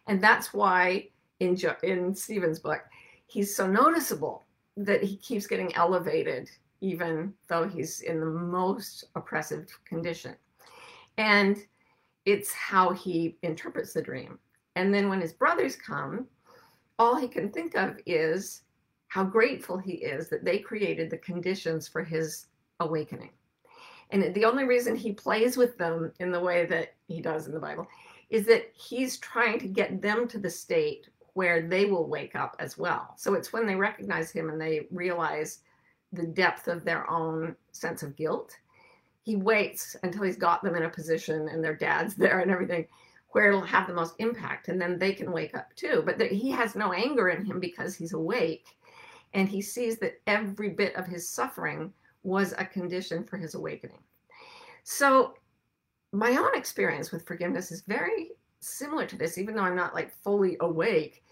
And 0.08 0.24
that's 0.24 0.54
why 0.54 1.10
in, 1.40 1.56
jo- 1.56 1.76
in 1.84 2.14
Stephen's 2.16 2.60
book, 2.60 2.82
he's 3.26 3.56
so 3.56 3.68
noticeable 3.68 4.46
that 4.78 5.04
he 5.04 5.18
keeps 5.18 5.48
getting 5.48 5.76
elevated, 5.76 6.50
even 6.82 7.34
though 7.48 7.68
he's 7.68 8.02
in 8.02 8.20
the 8.20 8.26
most 8.26 9.06
oppressive 9.16 9.68
condition. 9.86 10.36
And 11.18 11.58
it's 12.26 12.54
how 12.54 12.92
he 12.92 13.38
interprets 13.42 13.94
the 13.94 14.02
dream. 14.02 14.38
And 14.76 14.94
then 14.94 15.10
when 15.10 15.22
his 15.22 15.34
brothers 15.34 15.76
come, 15.76 16.28
all 17.00 17.16
he 17.16 17.28
can 17.28 17.52
think 17.52 17.76
of 17.76 17.98
is 18.06 18.64
how 19.08 19.24
grateful 19.24 19.78
he 19.78 19.94
is 19.94 20.30
that 20.30 20.44
they 20.44 20.60
created 20.60 21.10
the 21.10 21.18
conditions 21.18 21.88
for 21.88 22.04
his 22.04 22.48
awakening. 22.80 23.32
And 24.10 24.34
the 24.34 24.46
only 24.46 24.64
reason 24.64 24.96
he 24.96 25.12
plays 25.12 25.58
with 25.58 25.78
them 25.78 26.12
in 26.20 26.32
the 26.32 26.40
way 26.40 26.66
that 26.66 26.94
he 27.08 27.22
does 27.22 27.48
in 27.48 27.54
the 27.54 27.60
Bible 27.60 27.88
is 28.30 28.46
that 28.46 28.72
he's 28.74 29.18
trying 29.18 29.60
to 29.60 29.68
get 29.68 30.02
them 30.02 30.28
to 30.28 30.38
the 30.38 30.50
state 30.50 31.10
where 31.34 31.62
they 31.62 31.86
will 31.86 32.08
wake 32.08 32.36
up 32.36 32.56
as 32.60 32.78
well. 32.78 33.14
So 33.18 33.34
it's 33.34 33.54
when 33.54 33.66
they 33.66 33.76
recognize 33.76 34.32
him 34.32 34.50
and 34.50 34.60
they 34.60 34.88
realize 34.92 35.60
the 36.14 36.26
depth 36.26 36.68
of 36.68 36.84
their 36.84 37.10
own 37.10 37.56
sense 37.72 38.02
of 38.02 38.16
guilt. 38.16 38.56
He 39.24 39.36
waits 39.36 39.96
until 40.04 40.24
he's 40.24 40.38
got 40.38 40.64
them 40.64 40.76
in 40.76 40.84
a 40.84 40.90
position 40.90 41.50
and 41.50 41.64
their 41.64 41.76
dad's 41.76 42.16
there 42.18 42.40
and 42.40 42.52
everything 42.52 42.88
where 43.32 43.50
it'll 43.50 43.62
have 43.62 43.88
the 43.88 43.94
most 43.94 44.16
impact 44.20 44.68
and 44.68 44.82
then 44.82 44.98
they 44.98 45.14
can 45.14 45.32
wake 45.32 45.54
up 45.54 45.68
too 45.76 46.02
but 46.06 46.20
he 46.22 46.50
has 46.50 46.76
no 46.76 46.94
anger 46.94 47.30
in 47.30 47.46
him 47.46 47.60
because 47.60 47.94
he's 47.94 48.14
awake 48.14 48.77
and 49.38 49.48
he 49.48 49.62
sees 49.62 50.00
that 50.00 50.20
every 50.26 50.70
bit 50.70 50.96
of 50.96 51.06
his 51.06 51.30
suffering 51.30 51.94
was 52.24 52.56
a 52.58 52.66
condition 52.66 53.24
for 53.24 53.38
his 53.38 53.54
awakening. 53.54 54.00
So 54.84 55.36
my 56.12 56.32
own 56.32 56.58
experience 56.58 57.12
with 57.12 57.28
forgiveness 57.28 57.72
is 57.72 57.84
very 57.84 58.32
similar 58.60 59.06
to 59.06 59.16
this 59.16 59.38
even 59.38 59.56
though 59.56 59.62
i'm 59.62 59.76
not 59.76 59.94
like 59.94 60.12
fully 60.24 60.58
awake. 60.62 61.24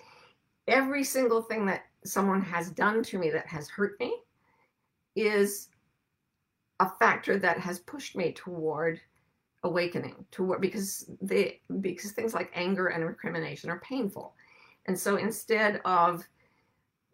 Every 0.67 1.03
single 1.03 1.41
thing 1.41 1.65
that 1.65 1.85
someone 2.05 2.41
has 2.41 2.69
done 2.69 3.01
to 3.03 3.17
me 3.17 3.31
that 3.31 3.47
has 3.47 3.67
hurt 3.69 3.99
me 3.99 4.15
is 5.15 5.69
a 6.79 6.89
factor 6.99 7.39
that 7.39 7.57
has 7.57 7.79
pushed 7.79 8.15
me 8.15 8.33
toward 8.33 9.01
awakening 9.63 10.25
toward 10.29 10.61
because 10.61 11.09
they 11.21 11.61
because 11.81 12.11
things 12.11 12.35
like 12.35 12.51
anger 12.53 12.87
and 12.87 13.03
recrimination 13.03 13.71
are 13.71 13.79
painful. 13.79 14.35
And 14.85 14.97
so 14.97 15.15
instead 15.15 15.81
of 15.85 16.23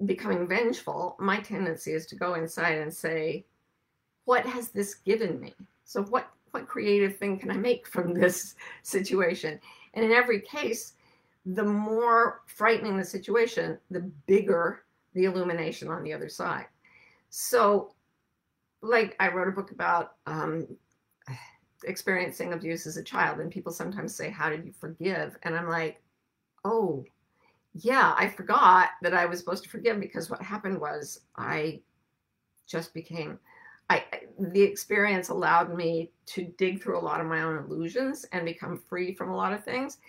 becoming 0.05 0.48
vengeful 0.48 1.15
my 1.20 1.39
tendency 1.39 1.93
is 1.93 2.05
to 2.08 2.15
go 2.15 2.34
inside 2.34 2.77
and 2.77 2.93
say 2.93 3.46
what 4.25 4.46
has 4.46 4.70
this 4.70 4.96
given 4.96 5.39
me? 5.39 5.53
So 5.84 6.03
what 6.03 6.29
what 6.51 6.67
creative 6.67 7.17
thing 7.17 7.39
can 7.39 7.50
i 7.50 7.55
make 7.55 7.88
from 7.88 8.13
this 8.13 8.55
situation? 8.84 9.60
And 9.93 10.05
in 10.05 10.12
every 10.12 10.41
case 10.41 10.93
the 11.46 11.63
more 11.63 12.41
frightening 12.46 12.98
the 12.98 13.03
situation 13.03 13.77
the 13.89 14.01
bigger 14.27 14.84
the 15.13 15.25
illumination 15.25 15.89
on 15.89 16.03
the 16.03 16.13
other 16.13 16.29
side. 16.29 16.67
So 17.29 17.93
like 18.81 19.15
i 19.20 19.27
wrote 19.27 19.48
a 19.48 19.51
book 19.51 19.72
about 19.72 20.13
um, 20.27 20.67
experiencing 21.84 22.53
abuse 22.53 22.86
as 22.86 22.98
a 22.98 23.03
child 23.03 23.39
and 23.39 23.51
people 23.51 23.72
sometimes 23.72 24.15
say 24.15 24.29
how 24.29 24.50
did 24.50 24.65
you 24.65 24.72
forgive? 24.72 25.38
And 25.43 25.55
i'm 25.55 25.70
like 25.70 26.01
oh 26.63 27.03
yeah 27.73 28.13
i 28.17 28.27
forgot 28.27 28.89
that 29.01 29.13
i 29.13 29.25
was 29.25 29.39
supposed 29.39 29.63
to 29.63 29.69
forgive 29.69 29.99
because 29.99 30.29
what 30.29 30.41
happened 30.41 30.79
was 30.79 31.21
i 31.37 31.79
just 32.67 32.93
became 32.93 33.39
i 33.89 34.03
the 34.39 34.61
experience 34.61 35.29
allowed 35.29 35.73
me 35.73 36.11
to 36.25 36.43
dig 36.57 36.81
through 36.81 36.97
a 36.97 36.99
lot 36.99 37.21
of 37.21 37.27
my 37.27 37.43
own 37.43 37.57
illusions 37.57 38.25
and 38.31 38.45
become 38.45 38.81
free 38.89 39.13
from 39.13 39.29
a 39.29 39.35
lot 39.35 39.53
of 39.53 39.63
things 39.63 39.99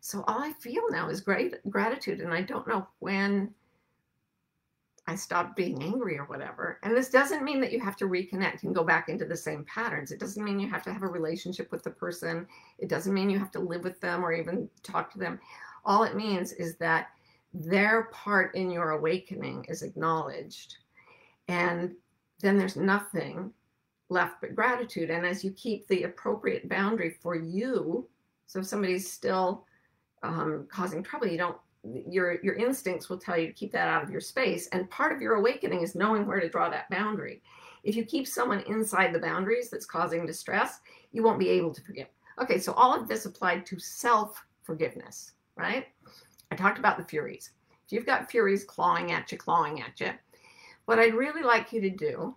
so 0.00 0.22
all 0.28 0.40
i 0.40 0.52
feel 0.60 0.82
now 0.90 1.08
is 1.08 1.20
great 1.20 1.54
gratitude 1.70 2.20
and 2.20 2.32
i 2.32 2.42
don't 2.42 2.68
know 2.68 2.86
when 2.98 3.52
I 5.08 5.14
stopped 5.14 5.56
being 5.56 5.82
angry 5.82 6.18
or 6.18 6.26
whatever. 6.26 6.78
And 6.82 6.94
this 6.94 7.08
doesn't 7.08 7.42
mean 7.42 7.62
that 7.62 7.72
you 7.72 7.80
have 7.80 7.96
to 7.96 8.04
reconnect 8.04 8.64
and 8.64 8.74
go 8.74 8.84
back 8.84 9.08
into 9.08 9.24
the 9.24 9.34
same 9.34 9.64
patterns. 9.64 10.12
It 10.12 10.20
doesn't 10.20 10.44
mean 10.44 10.60
you 10.60 10.68
have 10.68 10.82
to 10.82 10.92
have 10.92 11.02
a 11.02 11.08
relationship 11.08 11.72
with 11.72 11.82
the 11.82 11.88
person. 11.88 12.46
It 12.78 12.90
doesn't 12.90 13.14
mean 13.14 13.30
you 13.30 13.38
have 13.38 13.50
to 13.52 13.58
live 13.58 13.84
with 13.84 13.98
them 14.02 14.22
or 14.22 14.34
even 14.34 14.68
talk 14.82 15.10
to 15.12 15.18
them. 15.18 15.40
All 15.88 16.04
it 16.04 16.14
means 16.14 16.52
is 16.52 16.76
that 16.76 17.08
their 17.54 18.04
part 18.12 18.54
in 18.54 18.70
your 18.70 18.90
awakening 18.90 19.64
is 19.70 19.82
acknowledged. 19.82 20.76
And 21.48 21.94
then 22.40 22.58
there's 22.58 22.76
nothing 22.76 23.50
left 24.10 24.42
but 24.42 24.54
gratitude. 24.54 25.08
And 25.08 25.24
as 25.26 25.42
you 25.42 25.50
keep 25.52 25.88
the 25.88 26.02
appropriate 26.02 26.68
boundary 26.68 27.16
for 27.22 27.34
you, 27.34 28.06
so 28.46 28.60
if 28.60 28.66
somebody's 28.66 29.10
still 29.10 29.64
um, 30.22 30.68
causing 30.70 31.02
trouble, 31.02 31.26
you 31.26 31.38
don't 31.38 31.56
your 31.84 32.38
your 32.42 32.54
instincts 32.54 33.08
will 33.08 33.18
tell 33.18 33.38
you 33.38 33.46
to 33.46 33.52
keep 33.52 33.72
that 33.72 33.88
out 33.88 34.02
of 34.02 34.10
your 34.10 34.20
space 34.20 34.66
and 34.72 34.90
part 34.90 35.12
of 35.12 35.22
your 35.22 35.34
awakening 35.34 35.80
is 35.80 35.94
knowing 35.94 36.26
where 36.26 36.40
to 36.40 36.48
draw 36.48 36.68
that 36.68 36.90
boundary 36.90 37.40
if 37.84 37.94
you 37.94 38.04
keep 38.04 38.26
someone 38.26 38.60
inside 38.66 39.12
the 39.12 39.18
boundaries 39.18 39.70
that's 39.70 39.86
causing 39.86 40.26
distress 40.26 40.80
you 41.12 41.22
won't 41.22 41.38
be 41.38 41.48
able 41.48 41.72
to 41.72 41.80
forgive 41.82 42.08
okay 42.42 42.58
so 42.58 42.72
all 42.72 43.00
of 43.00 43.06
this 43.06 43.26
applied 43.26 43.64
to 43.64 43.78
self 43.78 44.44
forgiveness 44.64 45.34
right 45.58 45.86
i 46.50 46.56
talked 46.56 46.78
about 46.78 46.96
the 46.96 47.04
furies 47.04 47.50
if 47.86 47.92
you've 47.92 48.06
got 48.06 48.30
furies 48.30 48.64
clawing 48.64 49.12
at 49.12 49.30
you 49.30 49.38
clawing 49.38 49.82
at 49.82 50.00
you 50.00 50.10
what 50.86 50.98
i'd 50.98 51.14
really 51.14 51.42
like 51.42 51.72
you 51.72 51.80
to 51.80 51.90
do 51.90 52.34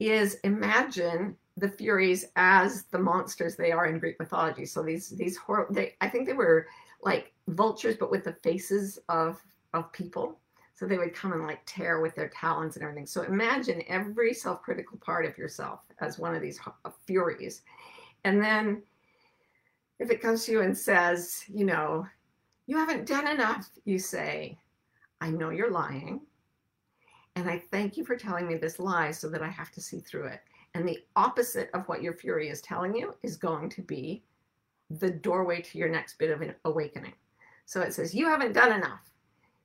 is 0.00 0.34
imagine 0.44 1.36
the 1.58 1.68
furies 1.68 2.24
as 2.36 2.84
the 2.84 2.98
monsters 2.98 3.56
they 3.56 3.72
are 3.72 3.86
in 3.86 3.98
greek 3.98 4.18
mythology 4.18 4.64
so 4.64 4.82
these 4.82 5.10
these 5.10 5.36
horror 5.36 5.66
they 5.70 5.94
i 6.00 6.08
think 6.08 6.26
they 6.26 6.32
were 6.32 6.66
like 7.02 7.32
vultures, 7.48 7.96
but 7.96 8.10
with 8.10 8.24
the 8.24 8.36
faces 8.42 8.98
of 9.08 9.40
of 9.74 9.92
people. 9.92 10.38
So 10.74 10.86
they 10.86 10.98
would 10.98 11.14
come 11.14 11.32
and 11.32 11.42
like 11.42 11.60
tear 11.66 12.00
with 12.00 12.14
their 12.14 12.28
talons 12.28 12.76
and 12.76 12.82
everything. 12.82 13.06
So 13.06 13.22
imagine 13.22 13.82
every 13.88 14.32
self-critical 14.34 14.98
part 14.98 15.26
of 15.26 15.38
yourself 15.38 15.80
as 16.00 16.18
one 16.18 16.34
of 16.34 16.42
these 16.42 16.58
uh, 16.84 16.90
furies. 17.06 17.62
And 18.24 18.42
then 18.42 18.82
if 19.98 20.10
it 20.10 20.20
comes 20.20 20.44
to 20.44 20.52
you 20.52 20.62
and 20.62 20.76
says, 20.76 21.44
you 21.46 21.64
know, 21.64 22.06
you 22.66 22.76
haven't 22.76 23.06
done 23.06 23.28
enough, 23.28 23.68
you 23.84 23.98
say, 23.98 24.58
I 25.20 25.30
know 25.30 25.50
you're 25.50 25.70
lying. 25.70 26.20
And 27.36 27.48
I 27.48 27.62
thank 27.70 27.96
you 27.96 28.04
for 28.04 28.16
telling 28.16 28.46
me 28.46 28.56
this 28.56 28.78
lie 28.78 29.10
so 29.10 29.28
that 29.30 29.42
I 29.42 29.48
have 29.48 29.70
to 29.72 29.80
see 29.80 30.00
through 30.00 30.26
it. 30.26 30.40
And 30.74 30.86
the 30.86 30.98
opposite 31.16 31.70
of 31.74 31.86
what 31.88 32.02
your 32.02 32.14
fury 32.14 32.48
is 32.48 32.60
telling 32.60 32.94
you 32.94 33.14
is 33.22 33.36
going 33.36 33.68
to 33.70 33.82
be 33.82 34.22
the 34.90 35.10
doorway 35.10 35.60
to 35.62 35.78
your 35.78 35.88
next 35.88 36.18
bit 36.18 36.30
of 36.30 36.42
an 36.42 36.54
awakening. 36.64 37.14
So 37.64 37.80
it 37.80 37.94
says, 37.94 38.14
You 38.14 38.26
haven't 38.26 38.52
done 38.52 38.72
enough. 38.72 39.00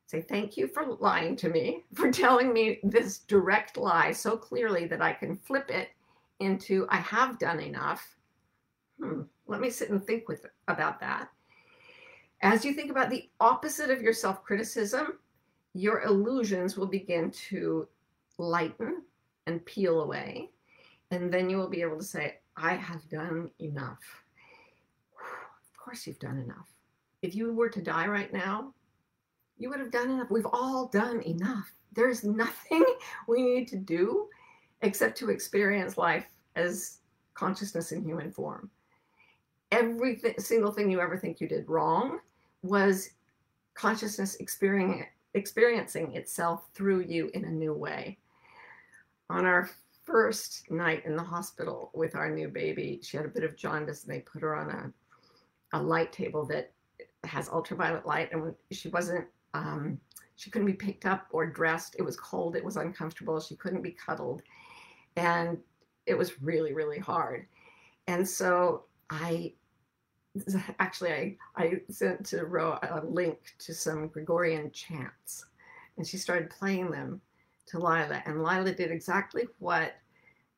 Say, 0.08 0.22
thank 0.22 0.56
you 0.56 0.68
for 0.68 0.86
lying 1.02 1.36
to 1.36 1.50
me, 1.50 1.84
for 1.94 2.10
telling 2.12 2.54
me 2.54 2.80
this 2.82 3.20
direct 3.20 3.76
lie 3.76 4.14
so 4.14 4.38
clearly 4.38 4.86
that 4.88 5.02
I 5.02 5.12
can 5.12 5.36
flip 5.36 5.70
it 5.70 5.90
into 6.40 6.88
I 6.90 6.98
have 6.98 7.38
done 7.40 7.60
enough. 7.60 8.16
Hmm, 9.02 9.24
let 9.48 9.60
me 9.60 9.70
sit 9.70 9.90
and 9.90 10.04
think 10.04 10.30
with 10.30 10.46
about 10.70 11.02
that. 11.02 11.30
As 12.42 12.64
you 12.64 12.74
think 12.74 12.92
about 12.92 13.10
the 13.10 13.30
opposite 13.40 13.90
of 13.90 14.02
your 14.02 14.14
self 14.14 14.44
criticism, 14.44 15.20
your 15.74 16.02
illusions 16.02 16.78
will 16.78 16.88
begin 16.88 17.32
to 17.50 17.88
lighten 18.38 19.04
and 19.48 19.66
peel 19.66 20.02
away. 20.02 20.50
And 21.12 21.34
then 21.34 21.50
you 21.50 21.58
will 21.58 21.70
be 21.70 21.82
able 21.82 21.98
to 21.98 22.04
say, 22.04 22.40
I 22.56 22.74
have 22.74 23.08
done 23.10 23.50
enough. 23.60 24.00
Of 25.20 25.78
course, 25.80 26.06
you've 26.06 26.20
done 26.20 26.38
enough. 26.38 26.68
If 27.22 27.34
you 27.34 27.54
were 27.54 27.70
to 27.70 27.82
die 27.82 28.08
right 28.08 28.32
now, 28.32 28.74
you 29.58 29.70
would 29.70 29.80
have 29.80 29.92
done 29.92 30.12
enough. 30.12 30.30
We've 30.30 30.46
all 30.46 30.88
done 30.88 31.22
enough. 31.22 31.72
There's 31.94 32.24
nothing 32.24 32.86
we 33.28 33.42
need 33.42 33.68
to 33.70 33.78
do 33.78 34.28
except 34.82 35.18
to 35.18 35.30
experience 35.30 35.98
life 35.98 36.28
as 36.56 37.00
consciousness 37.34 37.92
in 37.92 38.04
human 38.04 38.32
form. 38.32 38.70
Every 39.72 40.22
single 40.38 40.72
thing 40.72 40.90
you 40.90 41.02
ever 41.02 41.18
think 41.18 41.42
you 41.42 41.48
did 41.48 41.68
wrong 41.68 42.20
was 42.64 43.12
consciousness 43.74 44.36
experiencing, 44.36 45.06
experiencing 45.34 46.16
itself 46.16 46.70
through 46.74 47.02
you 47.02 47.30
in 47.34 47.46
a 47.46 47.52
new 47.52 47.74
way. 47.74 48.18
On 49.30 49.46
our 49.46 49.70
first 50.06 50.72
night 50.72 51.06
in 51.06 51.18
the 51.18 51.24
hospital 51.24 51.92
with 51.94 52.16
our 52.16 52.30
new 52.30 52.48
baby, 52.48 53.00
she 53.04 53.18
had 53.18 53.26
a 53.26 53.30
bit 53.30 53.44
of 53.44 53.58
jaundice 53.58 54.04
and 54.04 54.14
they 54.14 54.22
put 54.22 54.42
her 54.42 54.56
on 54.56 54.70
a, 54.70 55.78
a 55.78 55.84
light 55.84 56.14
table 56.14 56.46
that 56.46 56.72
has 57.26 57.50
ultraviolet 57.50 58.06
light. 58.06 58.32
And 58.32 58.56
she 58.72 58.88
wasn't 58.88 59.26
um, 59.54 60.00
she 60.38 60.50
couldn't 60.50 60.68
be 60.68 60.74
picked 60.74 61.06
up 61.06 61.28
or 61.32 61.46
dressed. 61.46 61.96
It 62.00 62.04
was 62.04 62.16
cold. 62.16 62.56
It 62.56 62.64
was 62.64 62.78
uncomfortable. 62.78 63.40
She 63.40 63.56
couldn't 63.56 63.82
be 63.82 63.92
cuddled. 63.92 64.44
And 65.18 65.58
it 66.06 66.18
was 66.18 66.42
really 66.42 66.74
really 66.74 67.00
hard. 67.00 67.46
And 68.08 68.28
so 68.28 68.86
i 69.10 69.54
actually 70.80 71.38
i 71.56 71.64
i 71.64 71.82
sent 71.90 72.26
to 72.26 72.46
ro 72.46 72.78
a 72.82 73.02
link 73.06 73.38
to 73.58 73.74
some 73.74 74.08
gregorian 74.08 74.72
chants 74.72 75.46
and 75.98 76.06
she 76.06 76.18
started 76.18 76.50
playing 76.50 76.92
them 76.92 77.20
to 77.66 77.80
lila 77.80 78.22
and 78.26 78.44
lila 78.44 78.72
did 78.72 78.92
exactly 78.92 79.46
what 79.60 79.94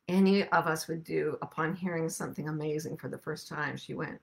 any 0.09 0.43
of 0.49 0.65
us 0.65 0.87
would 0.87 1.03
do 1.03 1.37
upon 1.43 1.75
hearing 1.75 2.09
something 2.09 2.49
amazing 2.49 2.97
for 2.97 3.09
the 3.09 3.17
first 3.19 3.47
time. 3.47 3.77
She 3.77 3.93
went 3.93 4.19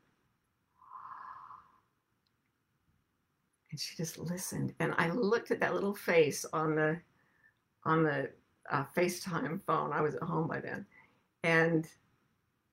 and 3.71 3.81
she 3.81 3.97
just 3.97 4.19
listened. 4.19 4.75
And 4.81 4.95
i 4.99 5.09
looked 5.11 5.53
at 5.53 5.61
that 5.61 5.75
little 5.75 5.95
face 5.95 6.45
on 6.53 6.75
the 6.75 7.01
on 7.85 8.03
the 8.03 8.31
uh, 8.71 8.85
facetime 8.97 9.61
phone. 9.65 9.93
I 9.93 10.01
was 10.01 10.17
at 10.17 10.25
home 10.25 10.49
by 10.49 10.61
then. 10.61 10.85
And 11.45 11.87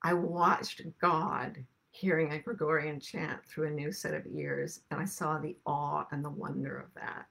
i 0.03 0.13
watched 0.13 0.81
god 1.01 1.63
hearing 1.91 2.31
a 2.31 2.39
gregorian 2.39 2.99
chant 2.99 3.39
through 3.45 3.67
a 3.67 3.71
new 3.71 3.91
set 3.91 4.13
of 4.13 4.25
ears 4.33 4.81
and 4.91 4.99
i 4.99 5.05
saw 5.05 5.37
the 5.37 5.55
awe 5.65 6.05
and 6.11 6.23
the 6.23 6.29
wonder 6.29 6.77
of 6.77 6.93
that 6.93 7.25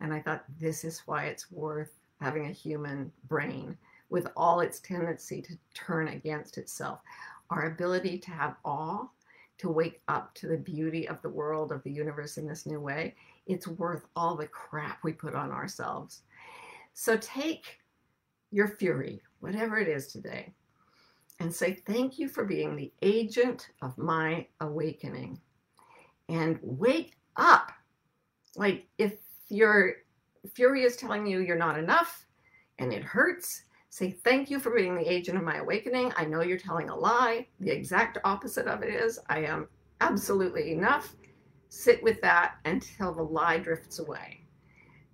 and 0.00 0.12
i 0.12 0.20
thought 0.20 0.44
this 0.60 0.84
is 0.84 1.02
why 1.06 1.24
it's 1.24 1.50
worth 1.50 1.92
having 2.20 2.46
a 2.46 2.52
human 2.52 3.10
brain 3.28 3.76
with 4.10 4.28
all 4.36 4.60
its 4.60 4.80
tendency 4.80 5.42
to 5.42 5.56
turn 5.74 6.08
against 6.08 6.58
itself 6.58 7.00
our 7.50 7.66
ability 7.66 8.18
to 8.18 8.30
have 8.30 8.56
awe 8.64 9.06
to 9.58 9.68
wake 9.68 10.00
up 10.08 10.34
to 10.34 10.46
the 10.46 10.56
beauty 10.56 11.08
of 11.08 11.20
the 11.20 11.28
world, 11.28 11.72
of 11.72 11.82
the 11.82 11.90
universe 11.90 12.38
in 12.38 12.46
this 12.46 12.64
new 12.64 12.80
way, 12.80 13.14
it's 13.46 13.66
worth 13.66 14.06
all 14.14 14.36
the 14.36 14.46
crap 14.46 15.02
we 15.02 15.12
put 15.12 15.34
on 15.34 15.50
ourselves. 15.50 16.22
So 16.94 17.16
take 17.16 17.78
your 18.50 18.68
fury, 18.68 19.20
whatever 19.40 19.78
it 19.78 19.88
is 19.88 20.06
today, 20.06 20.54
and 21.40 21.54
say, 21.54 21.74
Thank 21.86 22.18
you 22.18 22.28
for 22.28 22.44
being 22.44 22.76
the 22.76 22.92
agent 23.02 23.70
of 23.82 23.96
my 23.98 24.46
awakening. 24.60 25.40
And 26.28 26.58
wake 26.62 27.16
up. 27.36 27.72
Like 28.56 28.86
if 28.98 29.14
your 29.48 29.94
fury 30.54 30.82
is 30.82 30.96
telling 30.96 31.26
you 31.26 31.40
you're 31.40 31.56
not 31.56 31.78
enough 31.78 32.26
and 32.78 32.92
it 32.92 33.02
hurts, 33.02 33.62
Say 33.90 34.10
thank 34.10 34.50
you 34.50 34.60
for 34.60 34.74
being 34.74 34.94
the 34.94 35.10
agent 35.10 35.38
of 35.38 35.44
my 35.44 35.56
awakening. 35.56 36.12
I 36.16 36.24
know 36.24 36.42
you're 36.42 36.58
telling 36.58 36.90
a 36.90 36.96
lie. 36.96 37.46
The 37.60 37.70
exact 37.70 38.18
opposite 38.24 38.66
of 38.66 38.82
it 38.82 38.90
is 38.90 39.18
I 39.28 39.40
am 39.40 39.66
absolutely 40.00 40.72
enough. 40.72 41.16
Sit 41.70 42.02
with 42.02 42.20
that 42.20 42.56
until 42.64 43.14
the 43.14 43.22
lie 43.22 43.58
drifts 43.58 43.98
away. 43.98 44.40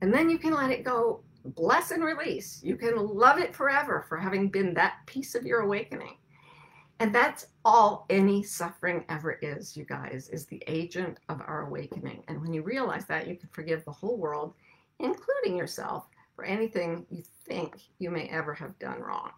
And 0.01 0.13
then 0.13 0.29
you 0.29 0.39
can 0.39 0.53
let 0.53 0.71
it 0.71 0.85
go. 0.85 1.23
Bless 1.45 1.91
and 1.91 2.03
release. 2.03 2.61
You 2.63 2.77
can 2.77 2.97
love 2.97 3.39
it 3.39 3.55
forever 3.55 4.05
for 4.09 4.17
having 4.17 4.49
been 4.49 4.73
that 4.75 4.99
piece 5.07 5.35
of 5.35 5.45
your 5.45 5.61
awakening. 5.61 6.17
And 7.01 7.15
that's 7.15 7.49
all 7.65 8.07
any 8.09 8.43
suffering 8.43 9.05
ever 9.09 9.33
is, 9.43 9.77
you 9.77 9.85
guys, 9.85 10.29
is 10.31 10.47
the 10.47 10.63
agent 10.67 11.19
of 11.29 11.41
our 11.41 11.67
awakening. 11.67 12.23
And 12.29 12.41
when 12.41 12.55
you 12.55 12.63
realize 12.63 13.05
that, 13.07 13.27
you 13.27 13.37
can 13.37 13.49
forgive 13.53 13.85
the 13.85 13.93
whole 13.93 14.17
world, 14.17 14.55
including 15.01 15.57
yourself, 15.57 16.07
for 16.37 16.45
anything 16.45 17.05
you 17.11 17.23
think 17.47 17.77
you 17.99 18.11
may 18.11 18.29
ever 18.29 18.55
have 18.55 18.79
done 18.79 19.01
wrong. 19.01 19.31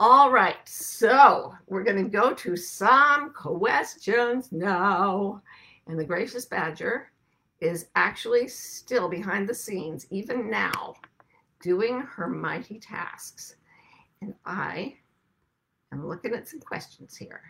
All 0.00 0.32
right, 0.32 0.56
so 0.64 1.54
we're 1.68 1.84
going 1.84 2.02
to 2.02 2.10
go 2.10 2.34
to 2.34 2.56
some 2.56 3.32
questions 3.32 4.50
now. 4.50 5.40
And 5.86 5.98
the 5.98 6.04
Gracious 6.04 6.44
Badger 6.44 7.11
is 7.62 7.86
actually 7.94 8.48
still 8.48 9.08
behind 9.08 9.48
the 9.48 9.54
scenes, 9.54 10.06
even 10.10 10.50
now, 10.50 10.94
doing 11.62 12.00
her 12.00 12.26
mighty 12.26 12.80
tasks. 12.80 13.54
And 14.20 14.34
I 14.44 14.96
am 15.92 16.06
looking 16.06 16.34
at 16.34 16.48
some 16.48 16.58
questions 16.58 17.16
here. 17.16 17.40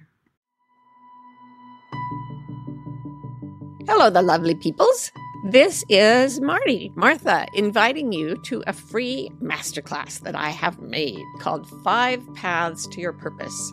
Hello, 3.88 4.10
the 4.10 4.22
lovely 4.22 4.54
peoples. 4.54 5.10
This 5.48 5.82
is 5.88 6.40
Marty, 6.40 6.92
Martha, 6.94 7.46
inviting 7.54 8.12
you 8.12 8.36
to 8.42 8.62
a 8.66 8.72
free 8.72 9.30
masterclass 9.42 10.20
that 10.20 10.36
I 10.36 10.50
have 10.50 10.78
made 10.78 11.24
called 11.40 11.68
Five 11.82 12.22
Paths 12.34 12.86
to 12.88 13.00
Your 13.00 13.12
Purpose. 13.12 13.72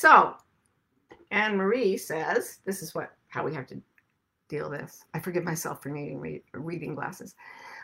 So, 0.00 0.34
Anne 1.30 1.58
Marie 1.58 1.98
says, 1.98 2.60
this 2.64 2.82
is 2.82 2.94
what 2.94 3.12
how 3.28 3.44
we 3.44 3.52
have 3.52 3.66
to 3.66 3.82
deal 4.48 4.70
this. 4.70 5.04
I 5.12 5.18
forgive 5.18 5.44
myself 5.44 5.82
for 5.82 5.90
needing 5.90 6.18
re- 6.18 6.42
reading 6.54 6.94
glasses. 6.94 7.34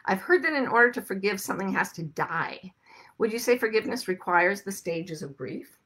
I've 0.06 0.22
heard 0.22 0.42
that 0.44 0.54
in 0.54 0.66
order 0.66 0.90
to 0.92 1.02
forgive, 1.02 1.38
something 1.38 1.70
has 1.74 1.92
to 1.92 2.04
die. 2.04 2.72
Would 3.18 3.34
you 3.34 3.38
say 3.38 3.58
forgiveness 3.58 4.08
requires 4.08 4.62
the 4.62 4.72
stages 4.72 5.20
of 5.20 5.36
grief? 5.36 5.76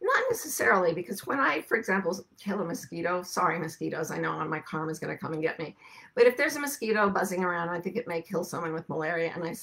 Not 0.00 0.24
necessarily, 0.30 0.94
because 0.94 1.26
when 1.26 1.40
I, 1.40 1.60
for 1.60 1.76
example, 1.76 2.24
kill 2.40 2.62
a 2.62 2.64
mosquito, 2.64 3.22
sorry, 3.22 3.58
mosquitoes, 3.58 4.10
I 4.10 4.16
know 4.16 4.42
my 4.46 4.60
karma 4.60 4.90
is 4.90 4.98
going 4.98 5.14
to 5.14 5.20
come 5.20 5.34
and 5.34 5.42
get 5.42 5.58
me. 5.58 5.76
But 6.14 6.24
if 6.24 6.38
there's 6.38 6.56
a 6.56 6.60
mosquito 6.60 7.10
buzzing 7.10 7.44
around, 7.44 7.68
I 7.68 7.82
think 7.82 7.96
it 7.96 8.08
may 8.08 8.22
kill 8.22 8.44
someone 8.44 8.72
with 8.72 8.88
malaria, 8.88 9.30
and 9.34 9.44
I, 9.44 9.54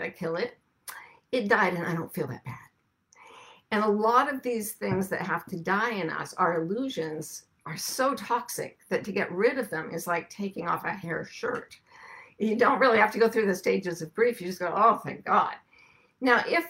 I 0.00 0.10
kill 0.10 0.36
it, 0.36 0.56
it 1.32 1.48
died, 1.48 1.74
and 1.74 1.84
I 1.84 1.94
don't 1.94 2.14
feel 2.14 2.28
that 2.28 2.44
bad. 2.44 2.67
And 3.70 3.84
a 3.84 3.88
lot 3.88 4.32
of 4.32 4.42
these 4.42 4.72
things 4.72 5.08
that 5.08 5.22
have 5.22 5.44
to 5.46 5.56
die 5.56 5.92
in 5.92 6.10
us, 6.10 6.34
our 6.34 6.62
illusions, 6.62 7.44
are 7.66 7.76
so 7.76 8.14
toxic 8.14 8.78
that 8.88 9.04
to 9.04 9.12
get 9.12 9.30
rid 9.30 9.58
of 9.58 9.68
them 9.68 9.90
is 9.92 10.06
like 10.06 10.30
taking 10.30 10.66
off 10.66 10.84
a 10.84 10.90
hair 10.90 11.28
shirt. 11.30 11.76
You 12.38 12.56
don't 12.56 12.78
really 12.78 12.98
have 12.98 13.12
to 13.12 13.18
go 13.18 13.28
through 13.28 13.46
the 13.46 13.54
stages 13.54 14.00
of 14.00 14.14
grief. 14.14 14.40
You 14.40 14.46
just 14.46 14.60
go, 14.60 14.72
oh, 14.74 14.96
thank 15.04 15.24
God. 15.24 15.54
Now, 16.20 16.42
if 16.46 16.66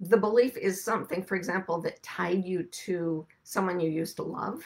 the 0.00 0.16
belief 0.16 0.56
is 0.56 0.82
something, 0.82 1.22
for 1.22 1.36
example, 1.36 1.80
that 1.82 2.02
tied 2.02 2.44
you 2.44 2.64
to 2.64 3.24
someone 3.44 3.78
you 3.78 3.90
used 3.90 4.16
to 4.16 4.24
love, 4.24 4.64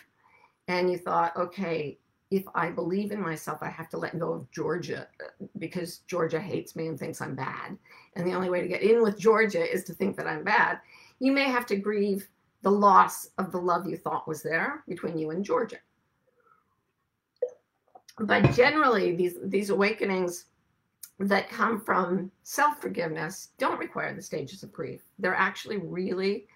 and 0.68 0.90
you 0.90 0.98
thought, 0.98 1.36
okay, 1.36 1.98
if 2.30 2.44
I 2.54 2.70
believe 2.70 3.12
in 3.12 3.20
myself, 3.20 3.58
I 3.62 3.68
have 3.68 3.88
to 3.90 3.98
let 3.98 4.18
go 4.18 4.32
of 4.32 4.50
Georgia 4.50 5.06
because 5.58 5.98
Georgia 6.08 6.40
hates 6.40 6.74
me 6.74 6.88
and 6.88 6.98
thinks 6.98 7.20
I'm 7.20 7.36
bad. 7.36 7.76
And 8.16 8.26
the 8.26 8.32
only 8.32 8.50
way 8.50 8.60
to 8.60 8.66
get 8.66 8.82
in 8.82 9.00
with 9.02 9.18
Georgia 9.18 9.70
is 9.70 9.84
to 9.84 9.94
think 9.94 10.16
that 10.16 10.26
I'm 10.26 10.42
bad. 10.42 10.80
You 11.18 11.32
may 11.32 11.44
have 11.44 11.66
to 11.66 11.76
grieve 11.76 12.28
the 12.62 12.70
loss 12.70 13.28
of 13.38 13.52
the 13.52 13.60
love 13.60 13.86
you 13.86 13.96
thought 13.96 14.28
was 14.28 14.42
there 14.42 14.82
between 14.88 15.18
you 15.18 15.30
and 15.30 15.44
Georgia. 15.44 15.78
But 18.18 18.52
generally, 18.52 19.14
these, 19.14 19.36
these 19.44 19.70
awakenings 19.70 20.46
that 21.18 21.48
come 21.48 21.80
from 21.80 22.30
self 22.42 22.80
forgiveness 22.80 23.50
don't 23.58 23.78
require 23.78 24.14
the 24.14 24.22
stages 24.22 24.62
of 24.62 24.72
grief. 24.72 25.02
They're 25.18 25.34
actually 25.34 25.78
really 25.78 26.46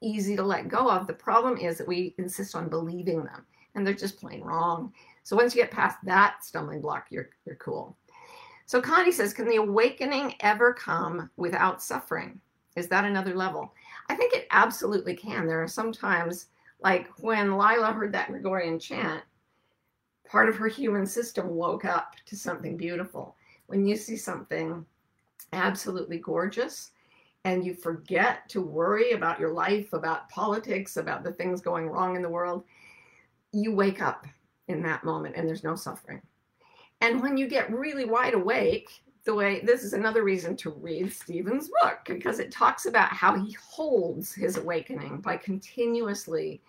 easy 0.00 0.36
to 0.36 0.42
let 0.42 0.68
go 0.68 0.90
of. 0.90 1.06
The 1.06 1.12
problem 1.12 1.56
is 1.56 1.78
that 1.78 1.86
we 1.86 2.14
insist 2.18 2.54
on 2.54 2.68
believing 2.68 3.24
them 3.24 3.44
and 3.74 3.86
they're 3.86 3.94
just 3.94 4.20
plain 4.20 4.42
wrong. 4.42 4.92
So 5.22 5.36
once 5.36 5.54
you 5.54 5.62
get 5.62 5.70
past 5.70 5.98
that 6.04 6.44
stumbling 6.44 6.80
block, 6.80 7.06
you're, 7.10 7.30
you're 7.46 7.56
cool. 7.56 7.96
So 8.66 8.80
Connie 8.80 9.12
says, 9.12 9.32
Can 9.32 9.48
the 9.48 9.56
awakening 9.56 10.34
ever 10.40 10.72
come 10.72 11.30
without 11.36 11.82
suffering? 11.82 12.40
Is 12.76 12.88
that 12.88 13.04
another 13.04 13.34
level? 13.34 13.74
I 14.12 14.14
think 14.14 14.34
it 14.34 14.46
absolutely 14.50 15.16
can. 15.16 15.46
There 15.46 15.62
are 15.62 15.66
sometimes, 15.68 16.48
like 16.82 17.08
when 17.20 17.56
Lila 17.56 17.92
heard 17.92 18.12
that 18.12 18.28
Gregorian 18.28 18.78
chant, 18.78 19.22
part 20.28 20.50
of 20.50 20.56
her 20.56 20.68
human 20.68 21.06
system 21.06 21.48
woke 21.48 21.86
up 21.86 22.16
to 22.26 22.36
something 22.36 22.76
beautiful. 22.76 23.36
When 23.68 23.86
you 23.86 23.96
see 23.96 24.16
something 24.16 24.84
absolutely 25.54 26.18
gorgeous 26.18 26.90
and 27.46 27.64
you 27.64 27.72
forget 27.72 28.50
to 28.50 28.60
worry 28.60 29.12
about 29.12 29.40
your 29.40 29.54
life, 29.54 29.94
about 29.94 30.28
politics, 30.28 30.98
about 30.98 31.24
the 31.24 31.32
things 31.32 31.62
going 31.62 31.86
wrong 31.86 32.14
in 32.14 32.20
the 32.20 32.28
world, 32.28 32.64
you 33.52 33.74
wake 33.74 34.02
up 34.02 34.26
in 34.68 34.82
that 34.82 35.04
moment 35.04 35.36
and 35.36 35.48
there's 35.48 35.64
no 35.64 35.74
suffering. 35.74 36.20
And 37.00 37.22
when 37.22 37.38
you 37.38 37.48
get 37.48 37.72
really 37.72 38.04
wide 38.04 38.34
awake, 38.34 39.01
the 39.24 39.34
way 39.34 39.60
this 39.60 39.84
is 39.84 39.92
another 39.92 40.24
reason 40.24 40.56
to 40.56 40.70
read 40.70 41.12
Stephen's 41.12 41.70
book 41.80 42.00
because 42.06 42.40
it 42.40 42.50
talks 42.50 42.86
about 42.86 43.10
how 43.10 43.36
he 43.38 43.52
holds 43.52 44.32
his 44.32 44.56
awakening 44.56 45.20
by 45.20 45.36
continuously 45.36 46.60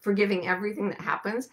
forgiving 0.00 0.46
everything 0.46 0.88
that 0.90 1.00
happens. 1.00 1.48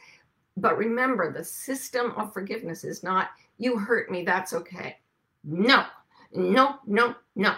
But 0.57 0.77
remember, 0.77 1.31
the 1.31 1.43
system 1.43 2.11
of 2.17 2.33
forgiveness 2.33 2.83
is 2.83 3.03
not, 3.03 3.29
you 3.57 3.77
hurt 3.77 4.11
me, 4.11 4.23
that's 4.23 4.53
okay. 4.53 4.97
No, 5.43 5.85
no, 6.33 6.79
no, 6.85 7.15
no. 7.35 7.55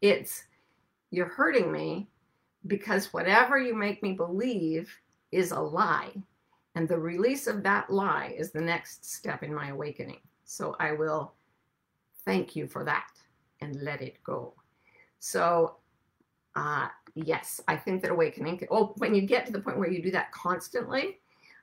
It's, 0.00 0.44
you're 1.10 1.26
hurting 1.26 1.72
me 1.72 2.08
because 2.68 3.12
whatever 3.12 3.58
you 3.58 3.74
make 3.74 4.02
me 4.02 4.12
believe 4.12 4.94
is 5.32 5.50
a 5.50 5.58
lie. 5.60 6.12
And 6.76 6.88
the 6.88 6.98
release 6.98 7.46
of 7.46 7.62
that 7.64 7.90
lie 7.90 8.34
is 8.38 8.52
the 8.52 8.60
next 8.60 9.10
step 9.10 9.42
in 9.42 9.52
my 9.52 9.68
awakening. 9.68 10.20
So 10.44 10.76
I 10.78 10.92
will 10.92 11.32
thank 12.26 12.54
you 12.54 12.66
for 12.66 12.84
that 12.84 13.06
and 13.62 13.80
let 13.82 14.02
it 14.02 14.22
go. 14.22 14.52
So, 15.20 15.76
uh, 16.54 16.88
yes, 17.14 17.60
I 17.68 17.76
think 17.76 18.02
that 18.02 18.10
awakening, 18.10 18.66
oh, 18.70 18.92
when 18.98 19.14
you 19.14 19.22
get 19.22 19.46
to 19.46 19.52
the 19.52 19.60
point 19.60 19.78
where 19.78 19.90
you 19.90 20.02
do 20.02 20.10
that 20.10 20.32
constantly, 20.32 21.20